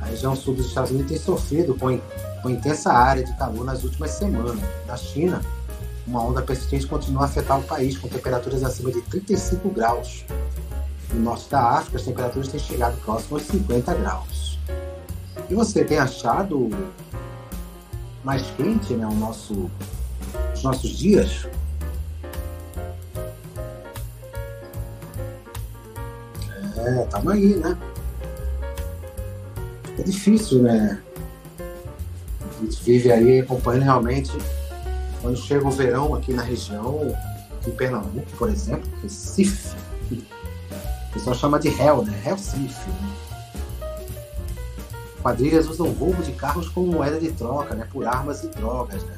A 0.00 0.06
região 0.06 0.36
sul 0.36 0.54
dos 0.54 0.66
Estados 0.66 0.90
Unidos 0.90 1.08
tem 1.08 1.18
sofrido 1.18 1.74
com, 1.74 1.98
com 2.42 2.50
intensa 2.50 2.92
área 2.92 3.24
de 3.24 3.34
calor 3.38 3.64
nas 3.64 3.82
últimas 3.84 4.10
semanas. 4.10 4.58
Na 4.86 4.96
China, 4.96 5.40
uma 6.06 6.22
onda 6.22 6.42
persistente 6.42 6.86
continua 6.86 7.22
a 7.22 7.24
afetar 7.24 7.58
o 7.58 7.62
país, 7.62 7.96
com 7.96 8.08
temperaturas 8.08 8.62
acima 8.62 8.92
de 8.92 9.00
35 9.02 9.70
graus. 9.70 10.24
No 11.12 11.20
norte 11.20 11.48
da 11.48 11.78
África, 11.78 11.96
as 11.96 12.02
temperaturas 12.02 12.48
têm 12.48 12.60
chegado 12.60 13.00
próximo 13.02 13.36
aos 13.36 13.46
50 13.46 13.94
graus. 13.94 14.53
E 15.48 15.54
você 15.54 15.84
tem 15.84 15.98
achado 15.98 16.70
mais 18.22 18.42
quente 18.56 18.94
né, 18.94 19.06
o 19.06 19.14
nosso, 19.14 19.70
os 20.54 20.62
nossos 20.62 20.90
dias? 20.90 21.46
É, 26.76 27.04
tamo 27.10 27.30
aí, 27.30 27.56
né? 27.56 27.76
é 29.98 30.02
difícil, 30.02 30.62
né? 30.62 31.00
A 31.58 32.64
gente 32.64 32.82
vive 32.82 33.12
aí 33.12 33.40
acompanhando 33.40 33.82
realmente 33.84 34.32
quando 35.20 35.36
chega 35.36 35.66
o 35.66 35.70
verão 35.70 36.14
aqui 36.14 36.32
na 36.32 36.42
região, 36.42 37.00
aqui 37.58 37.70
em 37.70 37.74
Pernambuco, 37.74 38.26
por 38.38 38.48
exemplo, 38.48 38.88
Recife. 39.02 39.74
O 40.10 41.12
pessoal 41.14 41.34
chama 41.34 41.58
de 41.58 41.68
Hell, 41.68 42.04
né? 42.04 42.20
Recife. 42.22 42.90
Né? 42.90 43.23
Quadrilhas 45.24 45.66
usam 45.70 45.90
roubo 45.90 46.22
de 46.22 46.32
carros 46.32 46.68
como 46.68 46.92
moeda 46.92 47.18
de 47.18 47.32
troca, 47.32 47.74
né? 47.74 47.88
Por 47.90 48.06
armas 48.06 48.44
e 48.44 48.48
drogas, 48.48 49.02
né? 49.04 49.16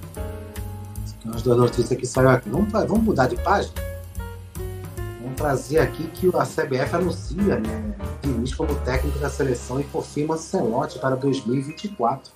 As 1.35 1.43
duas 1.43 1.59
notícias 1.59 1.99
que 1.99 2.07
saíram 2.07 2.31
aqui. 2.31 2.49
Vamos, 2.49 2.71
vamos 2.71 3.03
mudar 3.03 3.27
de 3.27 3.35
página? 3.43 3.75
Vamos 5.21 5.37
trazer 5.37 5.81
aqui 5.81 6.07
que 6.07 6.29
a 6.29 6.47
CBF 6.47 6.95
anuncia, 6.95 7.59
né? 7.59 7.97
Diniz 8.23 8.55
como 8.55 8.73
técnico 8.83 9.19
da 9.19 9.29
seleção 9.29 9.81
e 9.81 9.85
confirma 9.85 10.37
Celote 10.37 11.01
para 11.01 11.17
2024. 11.17 12.33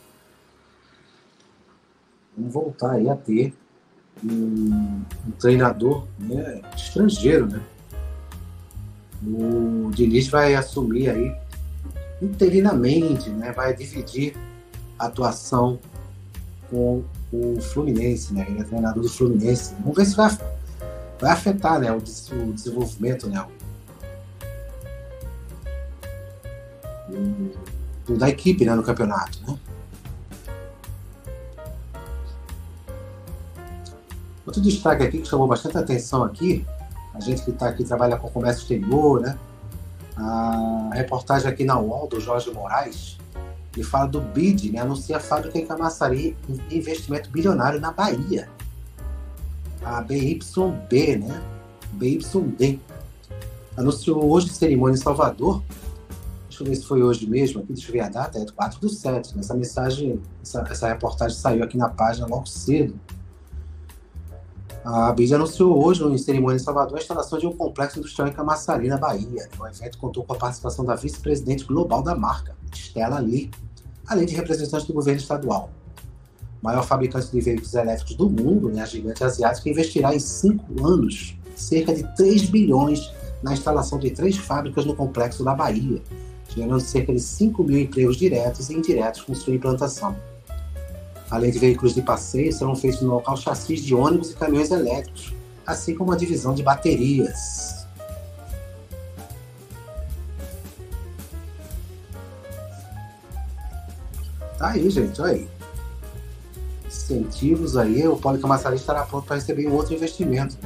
Vamos 2.36 2.52
voltar 2.52 2.90
aí 2.94 3.08
a 3.08 3.14
ter 3.14 3.54
um, 4.24 5.04
um 5.28 5.30
treinador 5.38 6.08
né, 6.18 6.60
estrangeiro, 6.74 7.46
né? 7.46 7.62
O 9.24 9.92
Diniz 9.94 10.26
vai 10.26 10.56
assumir 10.56 11.08
aí 11.08 11.49
interinamente, 12.20 13.30
né? 13.30 13.52
Vai 13.52 13.74
dividir 13.74 14.36
a 14.98 15.06
atuação 15.06 15.78
com 16.70 17.02
o 17.32 17.60
Fluminense, 17.60 18.34
né? 18.34 18.46
Ele 18.48 18.60
é 18.60 18.64
treinador 18.64 19.02
do 19.02 19.08
Fluminense. 19.08 19.74
Vamos 19.80 19.96
ver 19.96 20.04
se 20.04 20.16
vai, 20.16 20.38
vai 21.20 21.30
afetar, 21.32 21.80
né? 21.80 21.92
O, 21.92 21.96
o 21.96 22.52
desenvolvimento, 22.52 23.28
né? 23.28 23.44
da 28.16 28.28
equipe 28.28 28.64
né, 28.64 28.74
no 28.74 28.82
campeonato. 28.82 29.40
Né? 29.46 29.58
Outro 34.46 34.60
destaque 34.60 35.02
aqui 35.04 35.18
que 35.18 35.28
chamou 35.28 35.46
bastante 35.46 35.78
atenção 35.78 36.24
aqui, 36.24 36.66
a 37.14 37.20
gente 37.20 37.42
que 37.42 37.50
está 37.50 37.68
aqui 37.68 37.84
trabalha 37.84 38.16
com 38.16 38.28
comércio 38.28 38.62
exterior, 38.62 39.20
né? 39.20 39.38
A 40.20 40.90
reportagem 40.92 41.48
aqui 41.48 41.64
na 41.64 41.78
UOL 41.78 42.06
do 42.06 42.20
Jorge 42.20 42.50
Moraes, 42.50 43.18
ele 43.74 43.84
fala 43.84 44.06
do 44.06 44.20
BID, 44.20 44.72
né? 44.72 44.80
anuncia 44.80 45.16
a 45.16 45.20
fábrica 45.20 45.58
em 45.58 45.66
Camaçari, 45.66 46.36
investimento 46.70 47.30
bilionário 47.30 47.80
na 47.80 47.90
Bahia. 47.90 48.48
A 49.82 50.02
BYB, 50.02 51.16
né? 51.16 51.42
BYD. 51.92 52.78
Anunciou 53.76 54.30
hoje 54.30 54.50
cerimônia 54.50 54.96
em 54.96 55.00
Salvador 55.00 55.62
deixa 56.60 56.62
eu 56.62 56.66
ver 56.66 56.76
se 56.76 56.84
foi 56.86 57.02
hoje 57.02 57.26
mesmo, 57.26 57.60
aqui, 57.60 57.72
deixa 57.72 57.88
eu 57.88 57.92
ver 57.92 58.00
a 58.00 58.08
data, 58.08 58.38
é 58.38 58.44
4 58.44 58.80
do 58.80 58.88
7. 58.88 59.38
Essa 59.38 59.54
mensagem, 59.54 60.20
essa, 60.42 60.60
essa 60.70 60.88
reportagem 60.88 61.36
saiu 61.36 61.64
aqui 61.64 61.76
na 61.76 61.88
página 61.88 62.26
logo 62.26 62.46
cedo. 62.46 62.98
A 64.84 65.12
BID 65.12 65.34
anunciou 65.34 65.84
hoje, 65.84 66.02
em 66.02 66.16
cerimônia 66.16 66.56
em 66.56 66.58
Salvador, 66.58 66.96
a 66.96 67.00
instalação 67.00 67.38
de 67.38 67.46
um 67.46 67.52
complexo 67.52 67.98
industrial 67.98 68.28
em 68.28 68.32
Camaçari, 68.32 68.88
na 68.88 68.96
Bahia. 68.96 69.48
O 69.58 69.66
evento 69.66 69.98
contou 69.98 70.24
com 70.24 70.32
a 70.32 70.36
participação 70.36 70.84
da 70.84 70.94
vice-presidente 70.94 71.64
global 71.64 72.02
da 72.02 72.14
marca, 72.14 72.56
Stella 72.74 73.18
Lee, 73.18 73.50
além 74.06 74.24
de 74.24 74.34
representantes 74.34 74.86
do 74.86 74.94
governo 74.94 75.20
estadual. 75.20 75.70
O 76.62 76.64
maior 76.64 76.82
fabricante 76.82 77.30
de 77.30 77.40
veículos 77.40 77.74
elétricos 77.74 78.14
do 78.14 78.28
mundo, 78.28 78.70
né, 78.70 78.82
a 78.82 78.86
gigante 78.86 79.22
asiática, 79.22 79.68
investirá 79.68 80.14
em 80.14 80.20
cinco 80.20 80.86
anos 80.86 81.36
cerca 81.54 81.94
de 81.94 82.02
3 82.16 82.46
bilhões 82.46 83.12
na 83.42 83.52
instalação 83.52 83.98
de 83.98 84.10
três 84.10 84.36
fábricas 84.36 84.86
no 84.86 84.94
complexo 84.94 85.44
da 85.44 85.54
Bahia, 85.54 86.02
gerando 86.54 86.80
cerca 86.80 87.12
de 87.12 87.20
5 87.20 87.62
mil 87.62 87.78
empregos 87.78 88.16
diretos 88.16 88.70
e 88.70 88.74
indiretos 88.74 89.22
com 89.22 89.34
sua 89.34 89.54
implantação. 89.54 90.16
Além 91.30 91.52
de 91.52 91.58
veículos 91.58 91.94
de 91.94 92.02
passeio, 92.02 92.52
serão 92.52 92.74
feitos 92.74 93.00
no 93.00 93.10
local 93.10 93.36
chassis 93.36 93.80
de 93.80 93.94
ônibus 93.94 94.32
e 94.32 94.34
caminhões 94.34 94.70
elétricos, 94.70 95.32
assim 95.64 95.94
como 95.94 96.12
a 96.12 96.16
divisão 96.16 96.52
de 96.52 96.62
baterias. 96.62 97.86
Tá 104.58 104.70
aí, 104.70 104.90
gente, 104.90 105.20
olha 105.22 105.32
aí. 105.32 105.48
Incentivos 106.86 107.76
aí, 107.76 108.06
o 108.06 108.16
Poli 108.16 108.38
Camaçari 108.38 108.76
estará 108.76 109.04
pronto 109.04 109.26
para 109.26 109.36
receber 109.36 109.68
um 109.68 109.72
outro 109.72 109.94
investimento, 109.94 110.58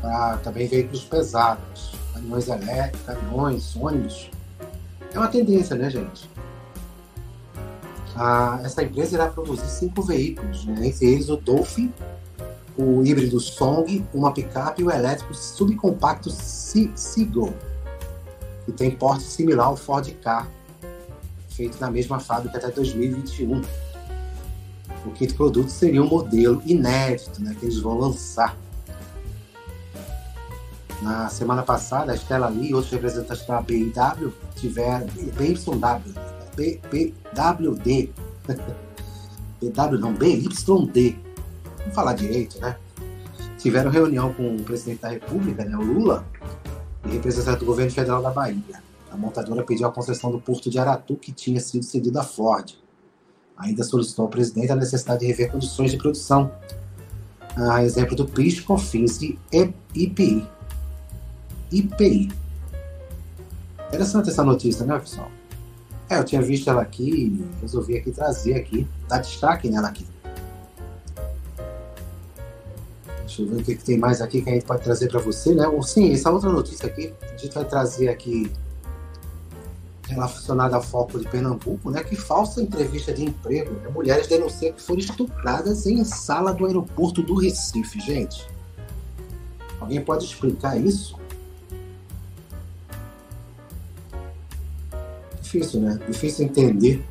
para 0.00 0.36
também 0.38 0.68
veículos 0.68 1.02
pesados, 1.04 1.92
caminhões 2.12 2.46
elétricos, 2.46 3.00
caminhões, 3.06 3.74
ônibus. 3.74 4.30
É 5.12 5.18
uma 5.18 5.28
tendência, 5.28 5.74
né, 5.74 5.90
gente? 5.90 6.30
Essa 8.64 8.82
empresa 8.82 9.14
irá 9.14 9.28
produzir 9.28 9.68
cinco 9.68 10.02
veículos, 10.02 10.64
né? 10.64 10.88
entre 10.88 11.06
eles 11.06 11.28
o 11.28 11.36
Dolphin, 11.36 11.92
o 12.76 13.04
híbrido 13.04 13.38
Song, 13.38 14.04
uma 14.12 14.32
picape 14.32 14.82
e 14.82 14.84
o 14.84 14.90
elétrico 14.90 15.34
subcompacto 15.34 16.30
Seagull, 16.30 17.54
que 18.64 18.72
tem 18.72 18.90
porte 18.90 19.24
similar 19.24 19.66
ao 19.66 19.76
Ford 19.76 20.08
Ka, 20.22 20.46
feito 21.50 21.78
na 21.80 21.90
mesma 21.90 22.18
fábrica 22.18 22.58
até 22.58 22.70
2021. 22.70 23.62
O 25.06 25.10
quinto 25.12 25.34
produto 25.34 25.68
seria 25.68 26.02
um 26.02 26.08
modelo 26.08 26.62
inédito 26.66 27.42
né, 27.42 27.54
que 27.58 27.66
eles 27.66 27.78
vão 27.78 27.98
lançar. 27.98 28.56
Na 31.02 31.30
semana 31.30 31.62
passada, 31.62 32.12
a 32.12 32.16
Stella 32.16 32.48
Lee 32.48 32.70
e 32.70 32.74
outros 32.74 32.92
representantes 32.92 33.46
da 33.46 33.62
BIW 33.62 34.32
tiveram 34.56 35.06
BYW, 35.06 36.14
BWD, 36.60 38.10
BW 39.60 39.98
não, 39.98 40.12
BYD, 40.12 41.18
vamos 41.78 41.94
falar 41.94 42.12
direito, 42.12 42.60
né? 42.60 42.76
Tiveram 43.58 43.90
reunião 43.90 44.32
com 44.32 44.56
o 44.56 44.62
presidente 44.62 45.00
da 45.00 45.08
República, 45.08 45.64
né, 45.64 45.76
o 45.76 45.82
Lula, 45.82 46.26
e 47.06 47.10
representante 47.10 47.60
do 47.60 47.66
governo 47.66 47.90
federal 47.90 48.22
da 48.22 48.30
Bahia. 48.30 48.82
A 49.10 49.16
montadora 49.16 49.64
pediu 49.64 49.86
a 49.86 49.92
concessão 49.92 50.30
do 50.30 50.40
porto 50.40 50.70
de 50.70 50.78
Aratu, 50.78 51.16
que 51.16 51.32
tinha 51.32 51.60
sido 51.60 51.84
cedido 51.84 52.18
à 52.18 52.22
Ford. 52.22 52.74
Ainda 53.56 53.82
solicitou 53.82 54.24
ao 54.24 54.30
presidente 54.30 54.72
a 54.72 54.76
necessidade 54.76 55.20
de 55.20 55.26
rever 55.26 55.50
condições 55.50 55.90
de 55.90 55.98
produção, 55.98 56.50
a 57.56 57.82
exemplo 57.84 58.16
do 58.16 58.24
PIS, 58.24 58.60
COFINS 58.60 59.20
e 59.20 59.38
IPI. 59.94 60.46
IPI. 61.70 62.32
Interessante 63.88 64.30
essa 64.30 64.44
notícia, 64.44 64.86
né, 64.86 64.98
pessoal? 64.98 65.30
É, 66.10 66.18
eu 66.18 66.24
tinha 66.24 66.42
visto 66.42 66.68
ela 66.68 66.82
aqui 66.82 67.08
e 67.08 67.60
resolvi 67.60 67.96
aqui 67.96 68.10
trazer 68.10 68.54
aqui, 68.54 68.84
dar 69.06 69.18
destaque 69.18 69.70
nela 69.70 69.86
aqui. 69.86 70.04
Deixa 73.20 73.42
eu 73.42 73.46
ver 73.46 73.60
o 73.60 73.64
que, 73.64 73.76
que 73.76 73.84
tem 73.84 73.96
mais 73.96 74.20
aqui 74.20 74.42
que 74.42 74.50
a 74.50 74.54
gente 74.54 74.66
pode 74.66 74.82
trazer 74.82 75.08
para 75.08 75.20
você, 75.20 75.54
né? 75.54 75.68
Ou, 75.68 75.80
sim, 75.84 76.12
essa 76.12 76.28
outra 76.32 76.50
notícia 76.50 76.88
aqui, 76.88 77.14
a 77.22 77.36
gente 77.36 77.54
vai 77.54 77.64
trazer 77.64 78.08
aqui 78.08 78.50
relacionada 80.08 80.74
ao 80.74 80.82
foco 80.82 81.16
de 81.16 81.28
Pernambuco, 81.28 81.92
né? 81.92 82.02
Que 82.02 82.16
falsa 82.16 82.60
entrevista 82.60 83.12
de 83.12 83.26
emprego. 83.26 83.70
Né? 83.74 83.88
Mulheres 83.90 84.26
denunciam 84.26 84.72
que 84.72 84.82
foram 84.82 84.98
estupradas 84.98 85.86
em 85.86 86.02
sala 86.02 86.52
do 86.52 86.66
aeroporto 86.66 87.22
do 87.22 87.34
Recife, 87.36 88.00
gente. 88.00 88.44
Alguém 89.78 90.00
pode 90.00 90.24
explicar 90.24 90.76
isso? 90.76 91.19
Difícil, 95.50 95.80
né? 95.80 95.98
Difícil 96.06 96.44
entender. 96.44 97.04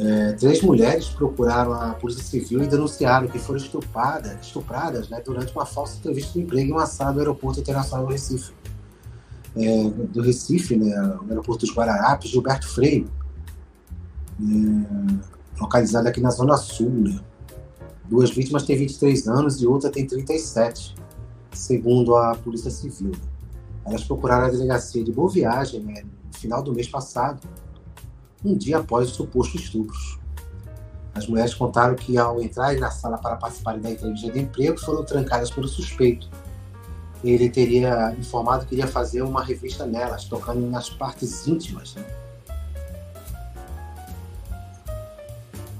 É, 0.00 0.32
três 0.32 0.62
mulheres 0.62 1.08
procuraram 1.08 1.74
a 1.74 1.90
Polícia 1.90 2.24
Civil 2.24 2.62
e 2.62 2.66
denunciaram 2.66 3.28
que 3.28 3.38
foram 3.38 3.58
estupradas, 3.58 4.40
estupradas 4.40 5.08
né, 5.10 5.20
durante 5.22 5.52
uma 5.52 5.66
falsa 5.66 5.98
entrevista 5.98 6.32
de 6.32 6.40
emprego 6.40 6.70
em 6.70 6.72
uma 6.72 6.86
sala 6.86 7.12
do 7.12 7.18
Aeroporto 7.18 7.60
Internacional 7.60 8.06
do 8.06 8.12
Recife. 8.12 8.52
É, 9.54 9.90
do 9.90 10.22
Recife, 10.22 10.76
né, 10.76 10.96
o 11.22 11.28
Aeroporto 11.28 11.66
dos 11.66 11.76
Guararapes, 11.76 12.30
Gilberto 12.30 12.66
Freire, 12.68 13.06
é, 14.40 15.60
localizado 15.60 16.08
aqui 16.08 16.22
na 16.22 16.30
Zona 16.30 16.56
Sul. 16.56 16.88
Né. 16.88 17.20
Duas 18.08 18.30
vítimas 18.30 18.62
têm 18.62 18.78
23 18.78 19.28
anos 19.28 19.60
e 19.60 19.66
outra 19.66 19.90
tem 19.90 20.06
37, 20.06 20.94
segundo 21.52 22.16
a 22.16 22.34
Polícia 22.34 22.70
Civil. 22.70 23.12
Elas 23.84 24.04
procuraram 24.04 24.46
a 24.46 24.50
delegacia 24.50 25.02
de 25.02 25.12
Boa 25.12 25.30
Viagem, 25.30 25.80
né, 25.80 26.04
final 26.32 26.62
do 26.62 26.72
mês 26.72 26.88
passado, 26.88 27.40
um 28.44 28.56
dia 28.56 28.78
após 28.78 29.10
o 29.10 29.14
suposto 29.14 29.56
estupro. 29.56 29.96
As 31.14 31.26
mulheres 31.26 31.54
contaram 31.54 31.94
que, 31.94 32.16
ao 32.16 32.40
entrarem 32.40 32.80
na 32.80 32.90
sala 32.90 33.18
para 33.18 33.36
participarem 33.36 33.80
da 33.80 33.90
entrevista 33.90 34.30
de 34.30 34.40
emprego, 34.40 34.78
foram 34.80 35.04
trancadas 35.04 35.50
pelo 35.50 35.68
suspeito. 35.68 36.28
Ele 37.22 37.50
teria 37.50 38.14
informado 38.18 38.66
que 38.66 38.74
iria 38.74 38.86
fazer 38.86 39.22
uma 39.22 39.44
revista 39.44 39.86
nelas, 39.86 40.24
tocando 40.24 40.66
nas 40.68 40.88
partes 40.88 41.46
íntimas. 41.46 41.94
Né? 41.94 42.04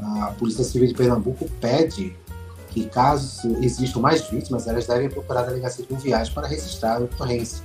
A 0.01 0.35
Polícia 0.39 0.63
Civil 0.63 0.89
de 0.89 0.95
Pernambuco 0.95 1.49
pede 1.61 2.15
que, 2.69 2.85
caso 2.87 3.57
existam 3.63 4.01
mais 4.01 4.29
vítimas, 4.29 4.67
elas 4.67 4.87
devem 4.87 5.09
procurar 5.09 5.41
a 5.41 5.45
delegacia 5.45 5.85
de 5.85 5.95
viagem 5.97 6.33
para 6.33 6.47
registrar 6.47 6.97
a 6.97 7.05
ocorrência. 7.05 7.65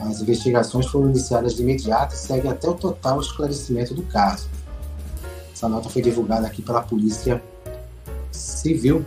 As 0.00 0.20
investigações 0.20 0.86
foram 0.86 1.08
iniciadas 1.10 1.54
de 1.54 1.62
imediato 1.62 2.14
e 2.14 2.18
seguem 2.18 2.50
até 2.50 2.68
o 2.68 2.74
total 2.74 3.20
esclarecimento 3.20 3.94
do 3.94 4.02
caso. 4.02 4.48
Essa 5.52 5.68
nota 5.68 5.88
foi 5.88 6.02
divulgada 6.02 6.46
aqui 6.46 6.62
pela 6.62 6.82
Polícia 6.82 7.42
Civil. 8.30 9.04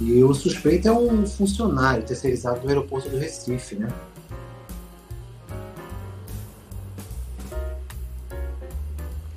E 0.00 0.22
o 0.24 0.34
suspeito 0.34 0.88
é 0.88 0.92
um 0.92 1.26
funcionário 1.26 2.02
terceirizado 2.02 2.60
do 2.60 2.68
aeroporto 2.68 3.08
do 3.08 3.18
Recife, 3.18 3.76
né? 3.76 3.88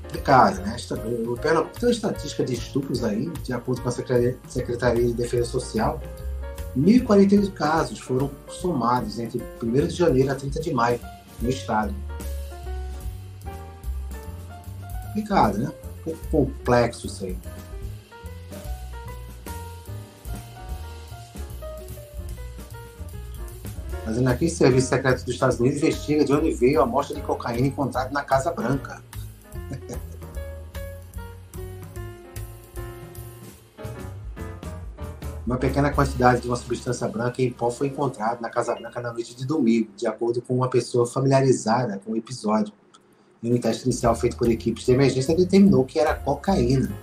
Complicado, 0.03 0.59
né? 0.61 0.75
Tem 0.87 1.87
uma 1.87 1.91
estatística 1.91 2.43
de 2.43 2.53
estupros 2.53 3.03
aí, 3.03 3.29
de 3.43 3.53
acordo 3.53 3.81
com 3.81 3.89
a 3.89 3.91
Secretaria 3.91 5.05
de 5.05 5.13
Defesa 5.13 5.45
Social, 5.45 6.01
1.048 6.79 7.53
casos 7.53 7.99
foram 7.99 8.31
somados 8.47 9.19
entre 9.19 9.41
1 9.61 9.87
de 9.87 9.95
janeiro 9.95 10.31
a 10.31 10.35
30 10.35 10.61
de 10.61 10.73
maio 10.73 10.99
no 11.41 11.49
estado. 11.49 11.93
Complicado, 15.07 15.57
né? 15.57 15.71
Um 15.99 16.03
pouco 16.03 16.27
complexo 16.31 17.07
isso 17.07 17.25
aí. 17.25 17.37
Fazendo 24.05 24.27
aqui, 24.27 24.45
o 24.45 24.49
Serviço 24.49 24.87
Secreto 24.87 25.23
dos 25.23 25.33
Estados 25.33 25.59
Unidos 25.59 25.79
investiga 25.79 26.25
de 26.25 26.33
onde 26.33 26.51
veio 26.51 26.79
a 26.79 26.83
amostra 26.83 27.15
de 27.15 27.21
cocaína 27.21 27.67
encontrada 27.67 28.09
na 28.11 28.23
Casa 28.23 28.51
Branca. 28.51 29.01
Uma 35.49 35.57
pequena 35.57 35.89
quantidade 35.89 36.41
de 36.41 36.47
uma 36.47 36.55
substância 36.55 37.07
branca 37.07 37.41
em 37.41 37.49
pó 37.49 37.71
foi 37.71 37.87
encontrada 37.87 38.39
na 38.39 38.51
Casa 38.51 38.75
Branca 38.75 39.01
na 39.01 39.11
noite 39.11 39.35
de 39.35 39.47
domingo, 39.47 39.89
de 39.97 40.05
acordo 40.05 40.43
com 40.43 40.53
uma 40.53 40.67
pessoa 40.67 41.07
familiarizada 41.07 41.99
com 42.05 42.11
o 42.11 42.15
episódio. 42.15 42.71
Em 43.41 43.51
um 43.51 43.57
teste 43.57 43.85
inicial 43.85 44.15
feito 44.15 44.37
por 44.37 44.47
equipes 44.47 44.85
de 44.85 44.91
emergência, 44.91 45.35
determinou 45.35 45.83
que 45.85 45.97
era 45.97 46.13
cocaína. 46.13 46.95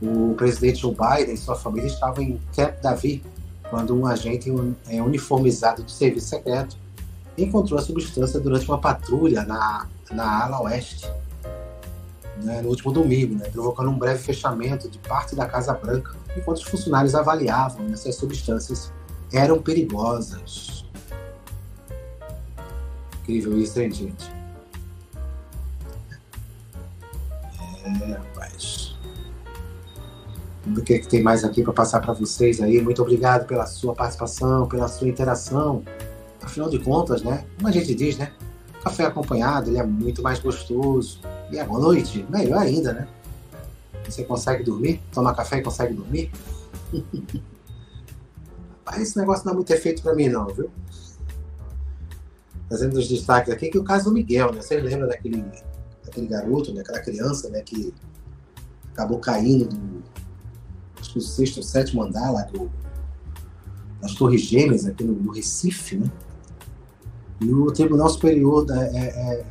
O 0.00 0.34
presidente 0.36 0.78
Joe 0.78 0.94
Biden 0.94 1.34
e 1.34 1.36
sua 1.36 1.56
família 1.56 1.88
estavam 1.88 2.22
em 2.22 2.40
Camp 2.54 2.80
David 2.80 3.24
quando 3.68 3.96
um 3.96 4.06
agente 4.06 4.48
é, 4.88 5.02
uniformizado 5.02 5.82
de 5.82 5.90
serviço 5.90 6.28
secreto 6.28 6.76
encontrou 7.36 7.80
a 7.80 7.82
substância 7.82 8.38
durante 8.38 8.68
uma 8.68 8.78
patrulha 8.78 9.42
na, 9.42 9.88
na 10.12 10.44
ala 10.44 10.62
oeste 10.62 11.10
né, 12.42 12.60
no 12.62 12.68
último 12.68 12.92
domingo, 12.92 13.34
né, 13.34 13.48
provocando 13.50 13.90
um 13.90 13.98
breve 13.98 14.20
fechamento 14.20 14.88
de 14.88 14.98
parte 14.98 15.34
da 15.34 15.46
Casa 15.46 15.72
Branca, 15.74 16.14
enquanto 16.36 16.58
os 16.58 16.64
funcionários 16.64 17.14
avaliavam 17.14 17.84
né, 17.84 17.96
se 17.96 18.08
as 18.08 18.14
substâncias 18.14 18.92
eram 19.32 19.60
perigosas. 19.60 20.84
Incrível 23.22 23.58
isso, 23.58 23.80
hein, 23.80 23.90
gente? 23.92 24.38
É, 27.84 28.12
rapaz. 28.12 28.96
O 30.66 30.82
que, 30.82 30.94
é 30.94 30.98
que 30.98 31.08
tem 31.08 31.22
mais 31.22 31.44
aqui 31.44 31.62
para 31.62 31.72
passar 31.72 32.00
para 32.00 32.12
vocês 32.12 32.60
aí. 32.60 32.80
Muito 32.80 33.00
obrigado 33.00 33.46
pela 33.46 33.66
sua 33.66 33.94
participação, 33.94 34.66
pela 34.68 34.88
sua 34.88 35.08
interação. 35.08 35.82
Afinal 36.42 36.68
de 36.68 36.78
contas, 36.78 37.22
né? 37.22 37.44
Como 37.56 37.68
a 37.68 37.72
gente 37.72 37.94
diz, 37.94 38.18
né? 38.18 38.32
Café 38.82 39.04
acompanhado, 39.04 39.70
ele 39.70 39.78
é 39.78 39.82
muito 39.84 40.22
mais 40.22 40.38
gostoso. 40.38 41.20
E 41.50 41.58
à 41.58 41.66
noite, 41.66 42.26
melhor 42.28 42.58
ainda, 42.58 42.92
né? 42.92 43.08
Você 44.04 44.24
consegue 44.24 44.64
dormir? 44.64 45.00
Toma 45.12 45.34
café 45.34 45.58
e 45.58 45.62
consegue 45.62 45.94
dormir? 45.94 46.30
Mas 48.84 49.02
esse 49.02 49.18
negócio 49.18 49.44
não 49.44 49.52
é 49.52 49.56
muito 49.56 49.70
efeito 49.70 50.02
para 50.02 50.14
mim, 50.14 50.28
não, 50.28 50.46
viu? 50.46 50.70
Fazendo 52.68 52.98
os 52.98 53.08
destaques 53.08 53.52
aqui, 53.52 53.68
que 53.68 53.76
é 53.76 53.80
o 53.80 53.84
caso 53.84 54.04
do 54.06 54.12
Miguel, 54.12 54.52
né? 54.52 54.62
Vocês 54.62 54.82
lembram 54.82 55.08
daquele, 55.08 55.44
daquele 56.04 56.26
garoto, 56.26 56.72
né? 56.72 56.80
aquela 56.80 57.00
criança, 57.00 57.48
né? 57.50 57.60
Que 57.62 57.92
acabou 58.92 59.18
caindo 59.18 59.66
do, 59.66 60.02
acho 60.98 61.12
que 61.12 61.20
sexto 61.20 61.58
ou 61.58 61.62
sétimo 61.62 62.02
andar 62.02 62.30
lá 62.30 62.42
do, 62.42 62.70
das 64.00 64.14
Torres 64.14 64.42
Gêmeas, 64.42 64.86
aqui 64.86 65.04
no, 65.04 65.14
no 65.14 65.32
Recife, 65.32 65.96
né? 65.96 66.10
E 67.40 67.52
o 67.52 67.70
Tribunal 67.72 68.08
Superior 68.08 68.64
da, 68.64 68.84
é, 68.86 68.96
é, 68.96 69.46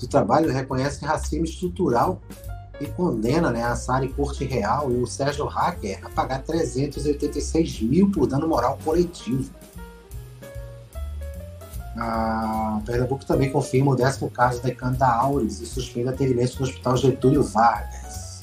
do 0.00 0.08
Trabalho 0.08 0.52
reconhece 0.52 1.04
racismo 1.04 1.44
estrutural 1.44 2.20
e 2.80 2.86
condena 2.86 3.50
né, 3.50 3.62
a 3.62 3.76
Sari 3.76 4.08
Corte 4.08 4.44
Real 4.44 4.90
e 4.90 4.96
o 4.96 5.06
Sérgio 5.06 5.44
Hacker 5.46 6.00
a 6.02 6.08
pagar 6.08 6.42
386 6.42 7.82
mil 7.82 8.10
por 8.10 8.26
dano 8.26 8.48
moral 8.48 8.78
coletivo. 8.82 9.50
A 11.96 12.80
Pernambuco 12.86 13.26
também 13.26 13.50
confirma 13.50 13.92
o 13.92 13.96
décimo 13.96 14.30
caso 14.30 14.62
de 14.62 14.74
Canda 14.74 15.06
Aures 15.06 15.60
e 15.60 15.66
suspende 15.66 16.08
atendimento 16.08 16.58
no 16.58 16.64
Hospital 16.64 16.96
Getúlio 16.96 17.42
Vargas. 17.42 18.42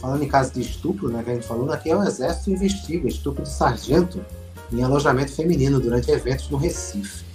Falando 0.00 0.24
em 0.24 0.28
caso 0.28 0.52
de 0.52 0.62
estupro, 0.62 1.08
né, 1.08 1.22
que 1.22 1.30
a 1.30 1.34
gente 1.34 1.46
falou, 1.46 1.70
aqui 1.70 1.90
é 1.90 1.96
o 1.96 2.02
Exército 2.02 2.50
investiga 2.50 3.06
estupro 3.06 3.42
de 3.42 3.50
sargento 3.50 4.24
em 4.72 4.82
alojamento 4.82 5.32
feminino 5.32 5.78
durante 5.78 6.10
eventos 6.10 6.48
no 6.48 6.56
Recife. 6.56 7.29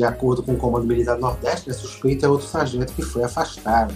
De 0.00 0.06
acordo 0.06 0.42
com 0.42 0.54
o 0.54 0.56
Comando 0.56 0.86
Militar 0.86 1.16
do 1.16 1.20
Nordeste, 1.20 1.70
a 1.70 1.74
suspeita 1.74 2.24
é 2.24 2.28
outro 2.30 2.46
sargento 2.46 2.90
que 2.94 3.02
foi 3.02 3.22
afastado. 3.22 3.92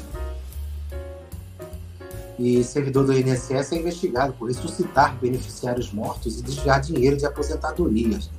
E 2.39 2.63
servidor 2.63 3.07
do 3.07 3.15
INSS 3.15 3.73
é 3.73 3.77
investigado 3.77 4.35
por 4.35 4.49
ressuscitar 4.49 5.17
beneficiários 5.17 5.91
mortos 5.95 6.39
e 6.39 6.43
desviar 6.43 6.83
dinheiro 6.83 7.17
de 7.17 7.25
aposentadorias. 7.25 8.31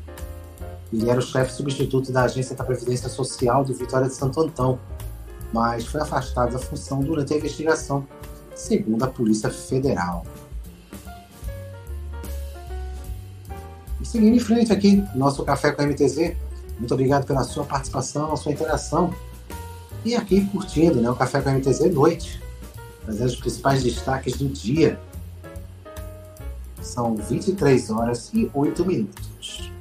Ele 0.93 1.10
era 1.10 1.17
o 1.17 1.23
chefe 1.23 1.54
substituto 1.54 2.12
da 2.12 2.25
Agência 2.25 2.56
da 2.56 2.63
Previdência 2.63 3.10
Social 3.10 3.65
do 3.65 3.73
Vitória 3.73 4.08
de 4.08 4.13
Santo 4.13 4.41
Antão, 4.41 4.78
mas 5.51 5.88
foi 5.88 6.01
afastado 6.01 6.54
da 6.54 6.60
função 6.60 6.99
durante 6.99 7.34
a 7.34 7.38
investigação, 7.38 8.08
segundo 8.54 9.01
a 9.01 9.08
Polícia 9.08 9.49
Federal. 9.49 10.23
E 13.99 14.06
seguindo 14.06 14.36
em 14.36 14.39
frente 14.39 14.71
aqui, 14.71 15.04
nosso 15.15 15.43
café 15.43 15.71
com 15.71 15.82
a 15.82 15.88
MTZ, 15.88 16.45
muito 16.77 16.93
obrigado 16.93 17.25
pela 17.25 17.43
sua 17.43 17.63
participação, 17.63 18.35
sua 18.35 18.51
interação. 18.51 19.13
E 20.03 20.15
aqui 20.15 20.45
curtindo 20.47 21.01
né, 21.01 21.09
o 21.09 21.15
Café 21.15 21.41
com 21.41 21.49
a 21.49 21.53
MTZ 21.53 21.93
Noite, 21.93 22.41
trazendo 23.03 23.27
os 23.27 23.35
principais 23.35 23.83
destaques 23.83 24.38
do 24.38 24.47
dia. 24.47 24.99
São 26.81 27.15
23 27.15 27.89
horas 27.89 28.31
e 28.33 28.49
8 28.53 28.85
minutos. 28.85 29.71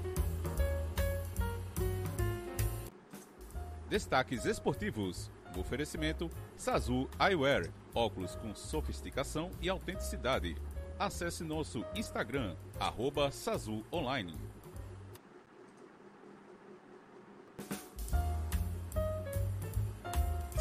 Destaques 3.88 4.44
esportivos. 4.44 5.30
O 5.54 5.61
oferecimento 5.61 6.28
Sazu 6.57 7.09
Eyewear, 7.20 7.68
óculos 7.94 8.35
com 8.35 8.54
sofisticação 8.54 9.50
e 9.61 9.68
autenticidade. 9.68 10.57
Acesse 10.98 11.44
nosso 11.44 11.85
Instagram, 11.94 12.57
arroba 12.80 13.30
Sazu 13.30 13.85
Online. 13.92 14.35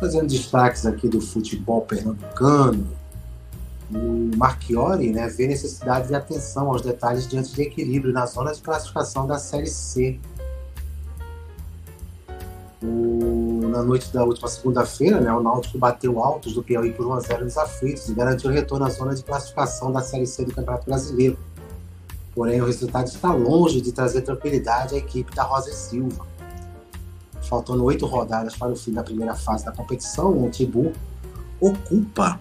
Fazendo 0.04 0.28
destaques 0.28 0.86
aqui 0.86 1.08
do 1.08 1.22
futebol 1.22 1.84
pernambucano, 1.84 2.86
o 3.89 4.36
Marchiori 4.36 5.13
né, 5.13 5.30
vê 5.30 5.48
necessidade 5.48 6.10
de 6.10 6.13
atenção 6.13 6.68
aos 6.68 6.82
detalhes 6.82 7.26
diante 7.26 7.54
de 7.54 7.62
equilíbrio 7.62 8.12
na 8.12 8.26
zona 8.26 8.52
de 8.52 8.60
classificação 8.60 9.26
da 9.26 9.38
Série 9.38 9.68
C. 9.68 10.20
O, 12.84 13.70
na 13.70 13.82
noite 13.82 14.12
da 14.12 14.26
última 14.26 14.50
segunda-feira, 14.50 15.22
né, 15.22 15.32
o 15.32 15.42
Náutico 15.42 15.78
bateu 15.78 16.22
altos 16.22 16.54
do 16.54 16.62
Piauí 16.62 16.92
por 16.92 17.06
1x0 17.06 17.39
nos 17.39 17.58
aflitos 17.58 18.10
e 18.10 18.13
garantiu 18.13 18.52
retorno 18.52 18.86
à 18.86 18.89
zona 18.89 19.16
de 19.16 19.24
classificação 19.24 19.89
da 19.89 20.02
Série 20.02 20.28
C 20.28 20.44
do 20.44 20.54
Campeonato 20.54 20.86
Brasileiro. 20.86 21.39
Porém, 22.36 22.62
o 22.62 22.66
resultado 22.66 23.08
está 23.08 23.32
longe 23.32 23.80
de 23.80 23.94
trazer 23.94 24.24
tranquilidade 24.24 24.96
à 24.96 24.98
equipe 24.98 25.34
da 25.34 25.44
Rosa 25.44 25.70
e 25.70 25.74
Silva 25.74 26.33
faltando 27.43 27.84
oito 27.84 28.06
rodadas 28.06 28.56
para 28.56 28.71
o 28.71 28.75
fim 28.75 28.91
da 28.91 29.03
primeira 29.03 29.36
fase 29.36 29.65
da 29.65 29.71
competição, 29.71 30.43
o 30.43 30.49
Tibu 30.49 30.93
ocupa 31.60 32.39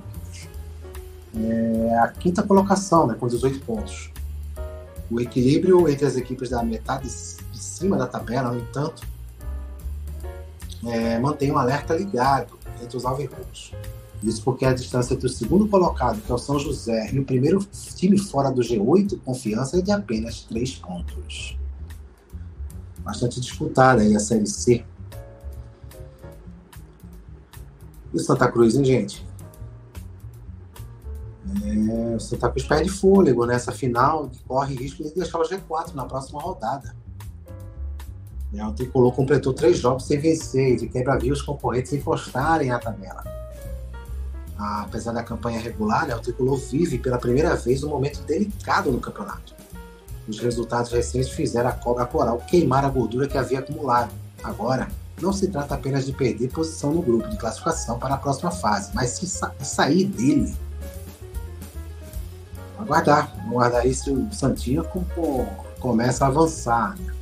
é, 1.35 1.99
a 1.99 2.09
quinta 2.09 2.43
colocação, 2.43 3.07
né, 3.07 3.15
com 3.19 3.27
18 3.27 3.61
pontos. 3.61 4.11
O 5.11 5.21
equilíbrio 5.21 5.89
entre 5.89 6.07
as 6.07 6.17
equipes 6.17 6.51
da 6.51 6.63
metade 6.63 7.05
de 7.05 7.59
cima 7.59 7.97
da 7.97 8.07
tabela, 8.07 8.53
no 8.53 8.61
entanto, 8.61 9.03
é, 10.87 11.19
mantém 11.19 11.53
um 11.53 11.59
alerta 11.59 11.95
ligado 11.95 12.59
entre 12.83 12.97
os 12.97 13.05
alvirrubos. 13.05 13.73
Isso 14.23 14.43
porque 14.43 14.65
a 14.65 14.73
distância 14.73 15.15
entre 15.15 15.27
o 15.27 15.31
segundo 15.31 15.67
colocado, 15.69 16.21
que 16.21 16.31
é 16.31 16.35
o 16.35 16.39
São 16.39 16.59
José, 16.59 17.11
e 17.13 17.19
o 17.19 17.25
primeiro 17.25 17.59
time 17.97 18.17
fora 18.17 18.51
do 18.51 18.63
G8, 18.63 19.19
confiança, 19.25 19.79
é 19.79 19.83
de 19.83 19.91
apenas 19.91 20.43
três 20.43 20.75
pontos. 20.75 21.59
Bastante 23.01 23.41
disputada 23.41 24.03
aí 24.03 24.15
a 24.15 24.21
Série 24.21 24.47
C. 24.47 24.85
E 28.13 28.19
Santa 28.21 28.51
Cruz, 28.51 28.75
hein, 28.75 28.85
gente? 28.85 29.27
É, 31.65 32.17
o 32.17 32.21
Santa 32.21 32.49
Cruz 32.51 32.65
perde 32.65 32.89
fôlego 32.89 33.47
nessa 33.47 33.73
final 33.73 34.31
e 34.33 34.39
corre 34.47 34.75
risco 34.75 35.03
de 35.03 35.15
deixar 35.15 35.39
o 35.39 35.43
G4 35.43 35.95
na 35.95 36.05
próxima 36.05 36.41
rodada. 36.41 36.95
É, 38.55 38.65
o 38.67 38.73
Tricolor 38.73 39.13
completou 39.13 39.55
três 39.55 39.79
jogos 39.79 40.05
sem 40.05 40.19
vencer 40.19 40.83
e 40.83 40.89
quebra 40.89 41.19
viu 41.19 41.33
os 41.33 41.41
concorrentes 41.41 41.93
encostarem 41.93 42.71
a 42.71 42.79
tabela. 42.79 43.25
Ah, 44.59 44.83
apesar 44.83 45.13
da 45.13 45.23
campanha 45.23 45.59
regular, 45.59 46.07
né, 46.07 46.15
o 46.15 46.21
Tricolor 46.21 46.57
vive 46.57 46.99
pela 46.99 47.19
primeira 47.19 47.57
vez 47.57 47.83
um 47.83 47.89
momento 47.89 48.23
delicado 48.23 48.93
no 48.93 49.01
campeonato. 49.01 49.55
Os 50.29 50.39
resultados 50.39 50.93
recentes 50.93 51.31
fizeram 51.31 51.71
a 51.71 51.73
cobra 51.73 52.07
coral 52.07 52.39
queimar 52.47 52.85
a 52.85 52.89
gordura 52.89 53.27
que 53.27 53.37
havia 53.37 53.59
acumulado. 53.59 54.13
Agora, 54.43 54.89
não 55.21 55.33
se 55.33 55.49
trata 55.49 55.75
apenas 55.75 56.07
de 56.07 56.13
perder 56.13 56.49
posição 56.49 56.93
no 56.93 57.03
grupo 57.03 57.29
de 57.29 57.37
classificação 57.37 57.99
para 57.99 58.15
a 58.15 58.19
próxima 58.19 58.51
fase, 58.51 58.91
mas 58.95 59.11
se 59.11 59.27
sa 59.27 59.55
sair 59.61 60.05
dele. 60.05 60.55
Aguardar, 62.79 63.33
aguardar 63.47 63.87
se 63.95 64.11
o 64.11 64.33
Santinho 64.33 64.85
começa 65.79 66.25
a 66.25 66.29
avançar. 66.29 66.99
Né? 66.99 67.13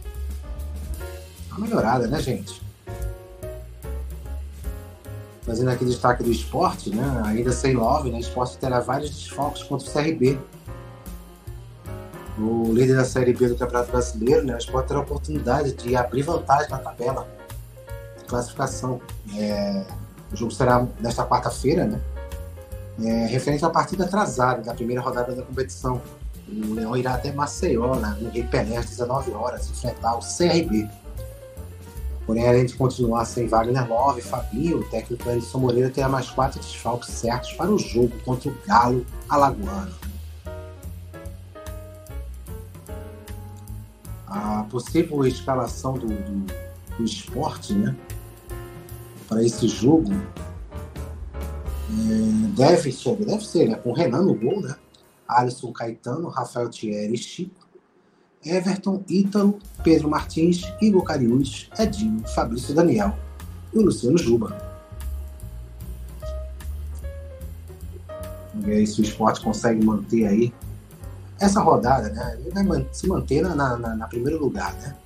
Uma 1.50 1.60
melhorada, 1.60 2.06
né, 2.06 2.18
gente? 2.20 2.62
Fazendo 5.42 5.68
aqui 5.68 5.84
destaque 5.84 6.22
do 6.22 6.30
esporte, 6.30 6.88
né? 6.94 7.22
Ainda 7.26 7.52
sem 7.52 7.74
love, 7.74 8.10
né? 8.10 8.18
O 8.18 8.20
esporte 8.20 8.56
terá 8.56 8.80
vários 8.80 9.10
desfalques 9.10 9.62
contra 9.64 9.86
o 9.86 9.92
CRB. 9.92 10.38
O 12.38 12.72
líder 12.72 12.96
da 12.96 13.04
Série 13.04 13.34
B 13.34 13.48
do 13.48 13.56
Campeonato 13.56 13.90
Brasileiro, 13.90 14.46
né? 14.46 14.56
O 14.56 14.82
terá 14.82 15.00
a 15.00 15.02
oportunidade 15.02 15.72
de 15.72 15.94
abrir 15.94 16.22
vantagem 16.22 16.70
na 16.70 16.78
tabela 16.78 17.39
classificação. 18.30 19.00
É, 19.36 19.84
o 20.32 20.36
jogo 20.36 20.52
será 20.52 20.86
nesta 21.00 21.26
quarta-feira, 21.26 21.84
né? 21.84 22.00
É, 23.02 23.26
referente 23.26 23.64
à 23.64 23.70
partida 23.70 24.04
atrasada 24.04 24.62
da 24.62 24.74
primeira 24.74 25.02
rodada 25.02 25.34
da 25.34 25.42
competição. 25.42 26.00
O 26.48 26.74
Leão 26.74 26.96
irá 26.96 27.14
até 27.14 27.32
Maceió, 27.32 27.94
né, 27.96 28.16
no 28.20 28.30
Rei 28.30 28.42
Pelé, 28.42 28.76
às 28.76 28.86
19 28.86 29.32
horas, 29.32 29.70
enfrentar 29.70 30.16
o 30.16 30.20
CRB. 30.20 30.88
Porém, 32.26 32.46
além 32.46 32.66
de 32.66 32.74
continuar 32.74 33.24
sem 33.24 33.48
Wagner 33.48 33.88
Love 33.88 34.20
Fabinho, 34.20 34.80
o 34.80 34.84
técnico 34.84 35.28
Edson 35.30 35.58
Moreira 35.58 35.90
terá 35.90 36.08
mais 36.08 36.30
quatro 36.30 36.60
desfalques 36.60 37.10
certos 37.10 37.52
para 37.52 37.70
o 37.70 37.78
jogo 37.78 38.12
contra 38.24 38.50
o 38.50 38.54
Galo 38.66 39.06
Alagoano. 39.28 39.94
A 44.26 44.64
possível 44.70 45.26
escalação 45.26 45.94
do, 45.94 46.06
do, 46.06 46.46
do 46.98 47.04
esporte, 47.04 47.72
né? 47.72 47.96
Para 49.30 49.44
esse 49.44 49.68
jogo 49.68 50.12
é, 51.88 52.56
deve 52.56 52.90
ser, 52.90 53.16
deve 53.16 53.46
ser, 53.46 53.68
né? 53.68 53.76
Com 53.76 53.92
Renan 53.92 54.22
no 54.22 54.34
gol, 54.34 54.60
né? 54.60 54.74
Alisson 55.26 55.72
Caetano, 55.72 56.28
Rafael 56.28 56.68
Thierry 56.68 57.16
Chico. 57.16 57.68
Everton, 58.44 59.04
Ítalo, 59.08 59.58
Pedro 59.84 60.08
Martins, 60.08 60.62
Igor 60.80 61.04
Cariús, 61.04 61.70
Edinho, 61.78 62.26
Fabrício 62.28 62.74
Daniel 62.74 63.16
e 63.72 63.78
o 63.78 63.82
Luciano 63.82 64.16
Juba. 64.16 64.56
Vamos 68.52 68.66
ver 68.66 68.76
aí 68.76 68.86
se 68.86 69.00
o 69.00 69.04
esporte 69.04 69.42
consegue 69.42 69.84
manter 69.84 70.26
aí 70.26 70.52
essa 71.38 71.60
rodada, 71.60 72.08
né? 72.08 72.40
Ele 72.40 72.66
vai 72.66 72.88
se 72.92 73.06
manter 73.06 73.42
na, 73.42 73.54
na, 73.54 73.76
na 73.76 74.08
primeiro 74.08 74.42
lugar, 74.42 74.72
né? 74.74 74.96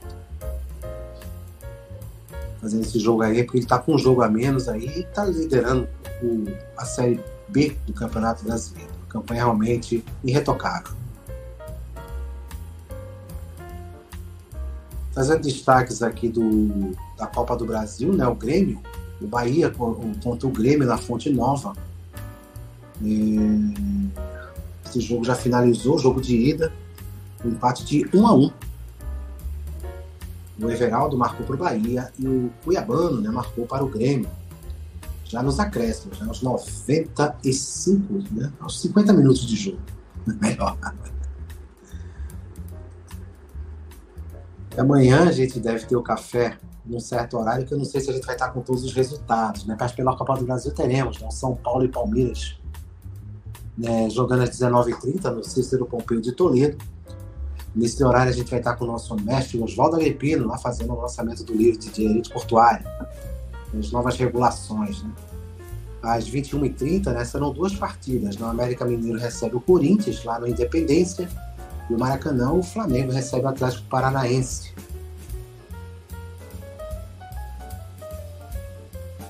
Fazendo 2.64 2.80
esse 2.80 2.98
jogo 2.98 3.20
aí, 3.20 3.44
porque 3.44 3.58
ele 3.58 3.66
tá 3.66 3.78
com 3.78 3.94
um 3.94 3.98
jogo 3.98 4.22
a 4.22 4.28
menos 4.30 4.70
aí 4.70 5.00
e 5.00 5.02
tá 5.02 5.26
liderando 5.26 5.86
o, 6.22 6.46
a 6.78 6.86
Série 6.86 7.20
B 7.46 7.76
do 7.86 7.92
Campeonato 7.92 8.42
Brasileiro. 8.42 8.90
Campanha 9.06 9.42
realmente 9.42 10.02
irretocável. 10.24 10.94
Trazendo 15.12 15.42
destaques 15.42 16.02
aqui 16.02 16.26
do, 16.26 16.96
da 17.18 17.26
Copa 17.26 17.54
do 17.54 17.66
Brasil, 17.66 18.14
né? 18.14 18.26
O 18.26 18.34
Grêmio, 18.34 18.80
o 19.20 19.26
Bahia 19.26 19.70
contra 19.70 20.48
o 20.48 20.50
Grêmio 20.50 20.88
na 20.88 20.96
Fonte 20.96 21.28
Nova. 21.28 21.74
Esse 24.86 25.00
jogo 25.00 25.22
já 25.22 25.34
finalizou, 25.34 25.98
jogo 25.98 26.18
de 26.18 26.34
ida, 26.34 26.72
um 27.44 27.50
empate 27.50 27.84
de 27.84 28.08
1 28.14 28.26
a 28.26 28.34
1 28.34 28.50
O 30.60 30.70
Everaldo 30.70 31.16
marcou 31.16 31.44
para 31.44 31.54
o 31.54 31.58
Bahia 31.58 32.12
e 32.18 32.26
o 32.26 32.50
Cuiabano 32.62 33.20
né, 33.20 33.30
marcou 33.30 33.66
para 33.66 33.84
o 33.84 33.88
Grêmio. 33.88 34.30
Já 35.24 35.42
nos 35.42 35.58
acréscimos, 35.58 36.18
já 36.18 36.26
aos 36.26 36.42
95, 36.42 38.24
né, 38.30 38.52
aos 38.60 38.80
50 38.80 39.12
minutos 39.12 39.46
de 39.46 39.56
jogo. 39.56 39.80
Melhor. 40.40 40.78
Amanhã 44.78 45.28
a 45.28 45.32
gente 45.32 45.58
deve 45.58 45.86
ter 45.86 45.96
o 45.96 46.02
café 46.02 46.58
num 46.84 47.00
certo 47.00 47.38
horário, 47.38 47.66
que 47.66 47.72
eu 47.72 47.78
não 47.78 47.84
sei 47.84 48.00
se 48.00 48.10
a 48.10 48.12
gente 48.12 48.26
vai 48.26 48.34
estar 48.34 48.50
com 48.50 48.60
todos 48.60 48.84
os 48.84 48.92
resultados. 48.92 49.64
Né? 49.64 49.76
Mas 49.78 49.92
pela 49.92 50.16
Copa 50.16 50.36
do 50.36 50.44
Brasil 50.44 50.72
teremos, 50.72 51.20
né? 51.20 51.30
São 51.30 51.56
Paulo 51.56 51.84
e 51.84 51.88
Palmeiras 51.88 52.58
né? 53.76 54.08
jogando 54.08 54.42
às 54.42 54.50
19h30 54.50 55.34
no 55.34 55.44
Cícero 55.44 55.86
Pompeu 55.86 56.20
de 56.20 56.32
Toledo. 56.32 56.78
Nesse 57.74 58.04
horário 58.04 58.30
a 58.30 58.34
gente 58.34 58.48
vai 58.48 58.60
estar 58.60 58.76
com 58.76 58.84
o 58.84 58.86
nosso 58.86 59.16
mestre 59.16 59.60
Oswaldo 59.60 59.96
Agripino 59.96 60.46
lá 60.46 60.56
fazendo 60.56 60.92
o 60.92 61.00
lançamento 61.00 61.42
do 61.42 61.52
livro 61.52 61.80
de 61.80 61.90
Direito 61.90 62.30
Portuário, 62.30 62.86
as 63.76 63.90
novas 63.90 64.16
regulações. 64.16 65.02
Né? 65.02 65.10
Às 66.00 66.30
21h30 66.30 67.12
né, 67.12 67.24
serão 67.24 67.52
duas 67.52 67.74
partidas. 67.74 68.36
No 68.36 68.46
América 68.46 68.84
Mineiro 68.84 69.18
recebe 69.18 69.56
o 69.56 69.60
Corinthians, 69.60 70.22
lá 70.22 70.38
no 70.38 70.46
Independência, 70.46 71.28
e 71.90 71.94
o 71.94 71.98
Maracanã, 71.98 72.52
o 72.52 72.62
Flamengo 72.62 73.10
recebe 73.10 73.44
o 73.44 73.48
Atlético 73.48 73.88
Paranaense. 73.88 74.72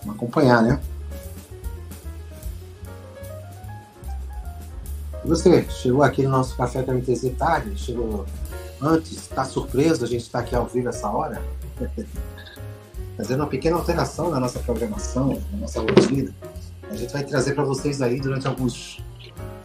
Vamos 0.03 0.17
acompanhar, 0.17 0.63
né? 0.63 0.81
Você, 5.25 5.65
chegou 5.71 6.03
aqui 6.03 6.23
no 6.23 6.31
nosso 6.31 6.57
Café 6.57 6.83
da 6.83 6.93
MTZ 6.93 7.33
tarde? 7.39 7.79
Chegou 7.79 8.27
antes? 8.81 9.13
Está 9.13 9.45
surpreso 9.45 10.05
a 10.05 10.09
gente 10.09 10.23
estar 10.23 10.41
tá 10.41 10.45
aqui 10.45 10.55
ao 10.55 10.67
vivo 10.67 10.89
essa 10.89 11.09
hora? 11.09 11.43
Fazendo 13.17 13.41
uma 13.41 13.47
pequena 13.47 13.77
alteração 13.77 14.31
na 14.31 14.39
nossa 14.39 14.59
programação, 14.61 15.41
na 15.53 15.59
nossa 15.59 15.81
rotina. 15.81 16.35
A 16.91 16.97
gente 16.97 17.13
vai 17.13 17.25
trazer 17.25 17.55
para 17.55 17.65
vocês 17.65 18.03
aí 18.03 18.21
durante 18.21 18.47
alguns, 18.47 19.03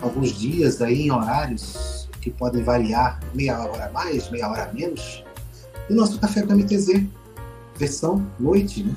alguns 0.01 0.31
dias 0.31 0.81
aí 0.81 1.07
em 1.07 1.11
horários 1.11 2.07
que 2.21 2.29
podem 2.29 2.63
variar 2.63 3.19
meia 3.33 3.59
hora 3.59 3.89
mais, 3.91 4.29
meia 4.29 4.49
hora 4.49 4.71
menos, 4.73 5.23
o 5.89 5.93
nosso 5.93 6.19
Café 6.19 6.43
com 6.43 6.53
MTZ, 6.53 7.05
versão 7.75 8.25
noite, 8.39 8.83
né? 8.83 8.93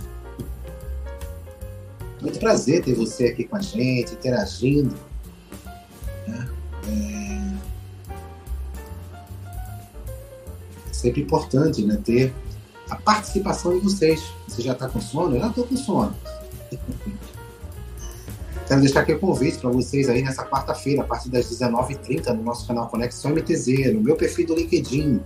Muito 2.20 2.38
prazer 2.38 2.84
ter 2.84 2.94
você 2.94 3.26
aqui 3.26 3.44
com 3.44 3.56
a 3.56 3.60
gente, 3.60 4.12
interagindo. 4.12 4.94
Sempre 11.02 11.20
importante 11.22 11.84
né? 11.84 11.98
ter 12.02 12.32
a 12.88 12.96
participação 12.96 13.74
de 13.74 13.80
vocês. 13.80 14.22
Você 14.46 14.62
já 14.62 14.72
está 14.72 14.88
com 14.88 15.00
sono? 15.00 15.36
Eu 15.36 15.40
já 15.40 15.48
estou 15.48 15.64
com 15.64 15.76
sono. 15.76 16.14
Quero 18.66 18.80
deixar 18.80 19.00
aqui 19.00 19.12
o 19.12 19.18
convite 19.18 19.58
para 19.58 19.70
vocês 19.70 20.08
aí 20.08 20.22
nessa 20.22 20.44
quarta-feira, 20.46 21.02
a 21.02 21.04
partir 21.04 21.28
das 21.28 21.46
19h30, 21.50 22.32
no 22.32 22.42
nosso 22.44 22.66
canal 22.66 22.88
Conexão 22.88 23.32
MTZ, 23.32 23.92
no 23.92 24.00
meu 24.00 24.16
perfil 24.16 24.46
do 24.46 24.54
LinkedIn, 24.54 25.20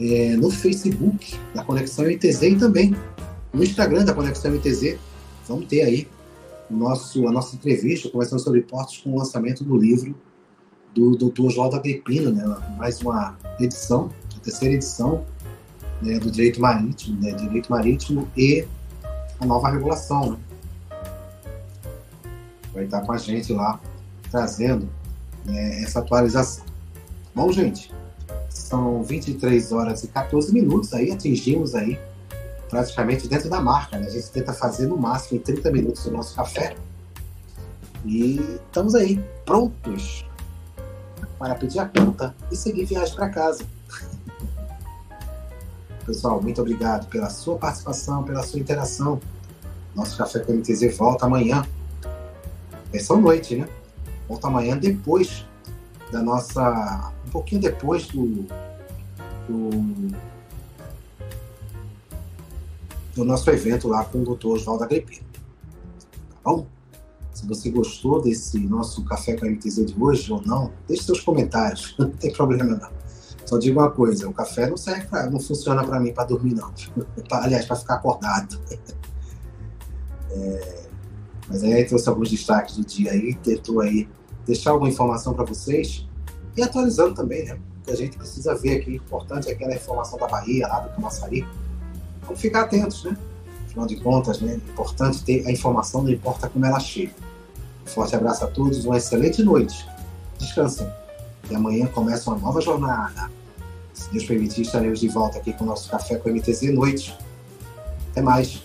é, 0.00 0.36
no 0.36 0.50
Facebook 0.50 1.36
da 1.54 1.64
Conexão 1.64 2.06
MTZ 2.06 2.42
e 2.42 2.56
também 2.56 2.96
no 3.52 3.62
Instagram 3.62 4.04
da 4.04 4.14
Conexão 4.14 4.52
MTZ. 4.52 4.96
Vamos 5.46 5.66
ter 5.66 5.82
aí 5.82 6.08
nosso, 6.70 7.26
a 7.28 7.32
nossa 7.32 7.54
entrevista 7.56 8.08
conversando 8.08 8.40
sobre 8.40 8.62
portos 8.62 8.98
com 8.98 9.10
o 9.10 9.18
lançamento 9.18 9.62
do 9.64 9.76
livro 9.76 10.14
do 10.94 11.16
Dr. 11.16 11.42
Oswaldo 11.42 11.76
Agripino, 11.76 12.30
né? 12.30 12.44
mais 12.78 13.00
uma 13.00 13.36
edição, 13.58 14.10
terceira 14.44 14.74
edição 14.74 15.24
né, 16.02 16.18
do 16.18 16.30
Direito 16.30 16.60
Marítimo, 16.60 17.20
né? 17.20 17.32
Direito 17.32 17.70
Marítimo 17.70 18.28
e 18.36 18.66
a 19.40 19.46
nova 19.46 19.70
regulação. 19.70 20.32
Né? 20.32 20.38
vai 22.74 22.84
estar 22.84 23.00
com 23.02 23.12
a 23.12 23.18
gente 23.18 23.52
lá 23.52 23.80
trazendo 24.30 24.88
né, 25.44 25.82
essa 25.82 26.00
atualização. 26.00 26.64
Bom, 27.34 27.50
gente, 27.52 27.92
são 28.48 29.02
23 29.02 29.72
horas 29.72 30.02
e 30.02 30.08
14 30.08 30.52
minutos 30.52 30.92
aí, 30.92 31.12
atingimos 31.12 31.74
aí 31.74 31.98
praticamente 32.68 33.28
dentro 33.28 33.48
da 33.48 33.60
marca, 33.60 33.98
né? 33.98 34.06
A 34.06 34.10
gente 34.10 34.28
tenta 34.30 34.52
fazer 34.52 34.88
no 34.88 34.96
máximo 34.96 35.38
em 35.38 35.42
30 35.42 35.70
minutos 35.70 36.04
o 36.06 36.10
nosso 36.10 36.34
café. 36.34 36.74
E 38.04 38.40
estamos 38.66 38.94
aí, 38.94 39.22
prontos 39.46 40.26
para 41.38 41.54
pedir 41.54 41.78
a 41.78 41.86
conta 41.86 42.34
e 42.50 42.56
seguir 42.56 42.84
viagem 42.84 43.14
para 43.14 43.28
casa. 43.28 43.64
Pessoal, 46.04 46.42
muito 46.42 46.60
obrigado 46.60 47.08
pela 47.08 47.30
sua 47.30 47.56
participação, 47.56 48.22
pela 48.24 48.42
sua 48.42 48.60
interação. 48.60 49.20
Nosso 49.94 50.16
Café 50.18 50.40
com 50.40 50.52
MTZ 50.52 50.96
volta 50.96 51.24
amanhã 51.26 51.64
versão 52.94 53.20
noite, 53.20 53.56
né? 53.56 53.68
Volta 54.28 54.46
amanhã 54.46 54.76
depois 54.76 55.44
da 56.12 56.22
nossa. 56.22 57.12
um 57.26 57.30
pouquinho 57.30 57.60
depois 57.60 58.06
do. 58.06 58.46
do, 59.48 60.14
do 63.16 63.24
nosso 63.24 63.50
evento 63.50 63.88
lá 63.88 64.04
com 64.04 64.22
o 64.22 64.24
doutor 64.24 64.56
Oswaldo 64.56 64.84
Agripino. 64.84 65.24
Tá 66.30 66.36
bom? 66.44 66.66
Se 67.32 67.46
você 67.46 67.68
gostou 67.68 68.22
desse 68.22 68.58
nosso 68.60 69.04
café 69.04 69.36
com 69.36 69.44
a 69.44 69.48
MTZ 69.48 69.86
de 69.86 69.94
hoje 70.00 70.32
ou 70.32 70.40
não, 70.42 70.70
deixe 70.86 71.02
seus 71.02 71.20
comentários, 71.20 71.94
não 71.98 72.10
tem 72.10 72.32
problema 72.32 72.76
não. 72.76 72.93
Só 73.44 73.58
digo 73.58 73.80
uma 73.80 73.90
coisa, 73.90 74.28
o 74.28 74.32
café 74.32 74.68
não 74.68 74.76
serve 74.76 75.06
pra, 75.06 75.28
não 75.28 75.38
funciona 75.38 75.84
para 75.84 76.00
mim 76.00 76.12
para 76.12 76.24
dormir 76.24 76.54
não. 76.54 76.72
Aliás, 77.30 77.66
para 77.66 77.76
ficar 77.76 77.94
acordado. 77.94 78.58
É, 80.36 80.84
mas 81.48 81.62
aí 81.62 81.84
trouxe 81.84 82.08
alguns 82.08 82.28
destaques 82.28 82.76
do 82.76 82.84
dia 82.84 83.12
aí, 83.12 83.34
tentou 83.34 83.80
aí 83.80 84.08
deixar 84.44 84.70
alguma 84.70 84.88
informação 84.88 85.32
para 85.32 85.44
vocês 85.44 86.08
e 86.56 86.62
atualizando 86.62 87.14
também, 87.14 87.44
né? 87.44 87.58
Porque 87.76 87.90
a 87.92 87.96
gente 87.96 88.16
precisa 88.16 88.54
ver 88.54 88.80
aqui, 88.80 88.96
importante 88.96 89.48
é 89.48 89.52
aquela 89.52 89.74
informação 89.74 90.18
da 90.18 90.26
Bahia, 90.26 90.66
lá 90.66 90.80
do 90.80 90.94
Camaçari. 90.94 91.46
Vamos 92.22 92.40
ficar 92.40 92.62
atentos, 92.62 93.04
né? 93.04 93.16
Afinal 93.66 93.86
de 93.86 93.96
contas, 93.96 94.40
né? 94.40 94.52
É 94.52 94.56
importante 94.56 95.22
ter 95.22 95.46
a 95.46 95.50
informação, 95.50 96.02
não 96.02 96.10
importa 96.10 96.48
como 96.48 96.64
ela 96.64 96.80
chega. 96.80 97.12
Um 97.84 97.88
forte 97.88 98.16
abraço 98.16 98.44
a 98.44 98.46
todos, 98.46 98.84
uma 98.84 98.96
excelente 98.96 99.42
noite. 99.42 99.86
Descansem. 100.38 101.03
E 101.50 101.54
amanhã 101.54 101.86
começa 101.86 102.30
uma 102.30 102.38
nova 102.38 102.60
jornada. 102.60 103.30
Se 103.92 104.10
Deus 104.10 104.24
permitir, 104.24 104.62
estaremos 104.62 105.00
de 105.00 105.08
volta 105.08 105.38
aqui 105.38 105.52
com 105.52 105.64
o 105.64 105.66
nosso 105.66 105.90
Café 105.90 106.16
com 106.16 106.30
MTZ 106.30 106.74
Noite. 106.74 107.16
Até 108.10 108.22
mais. 108.22 108.62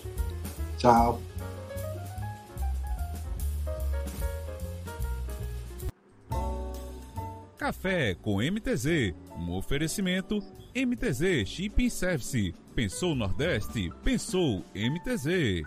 Tchau. 0.78 1.20
Café 7.56 8.14
com 8.14 8.38
MTZ, 8.38 9.14
um 9.36 9.52
oferecimento 9.52 10.42
MTZ 10.74 11.46
Shipping 11.46 11.90
Service. 11.90 12.54
Pensou 12.74 13.14
Nordeste? 13.14 13.92
Pensou 14.02 14.64
MTZ. 14.74 15.66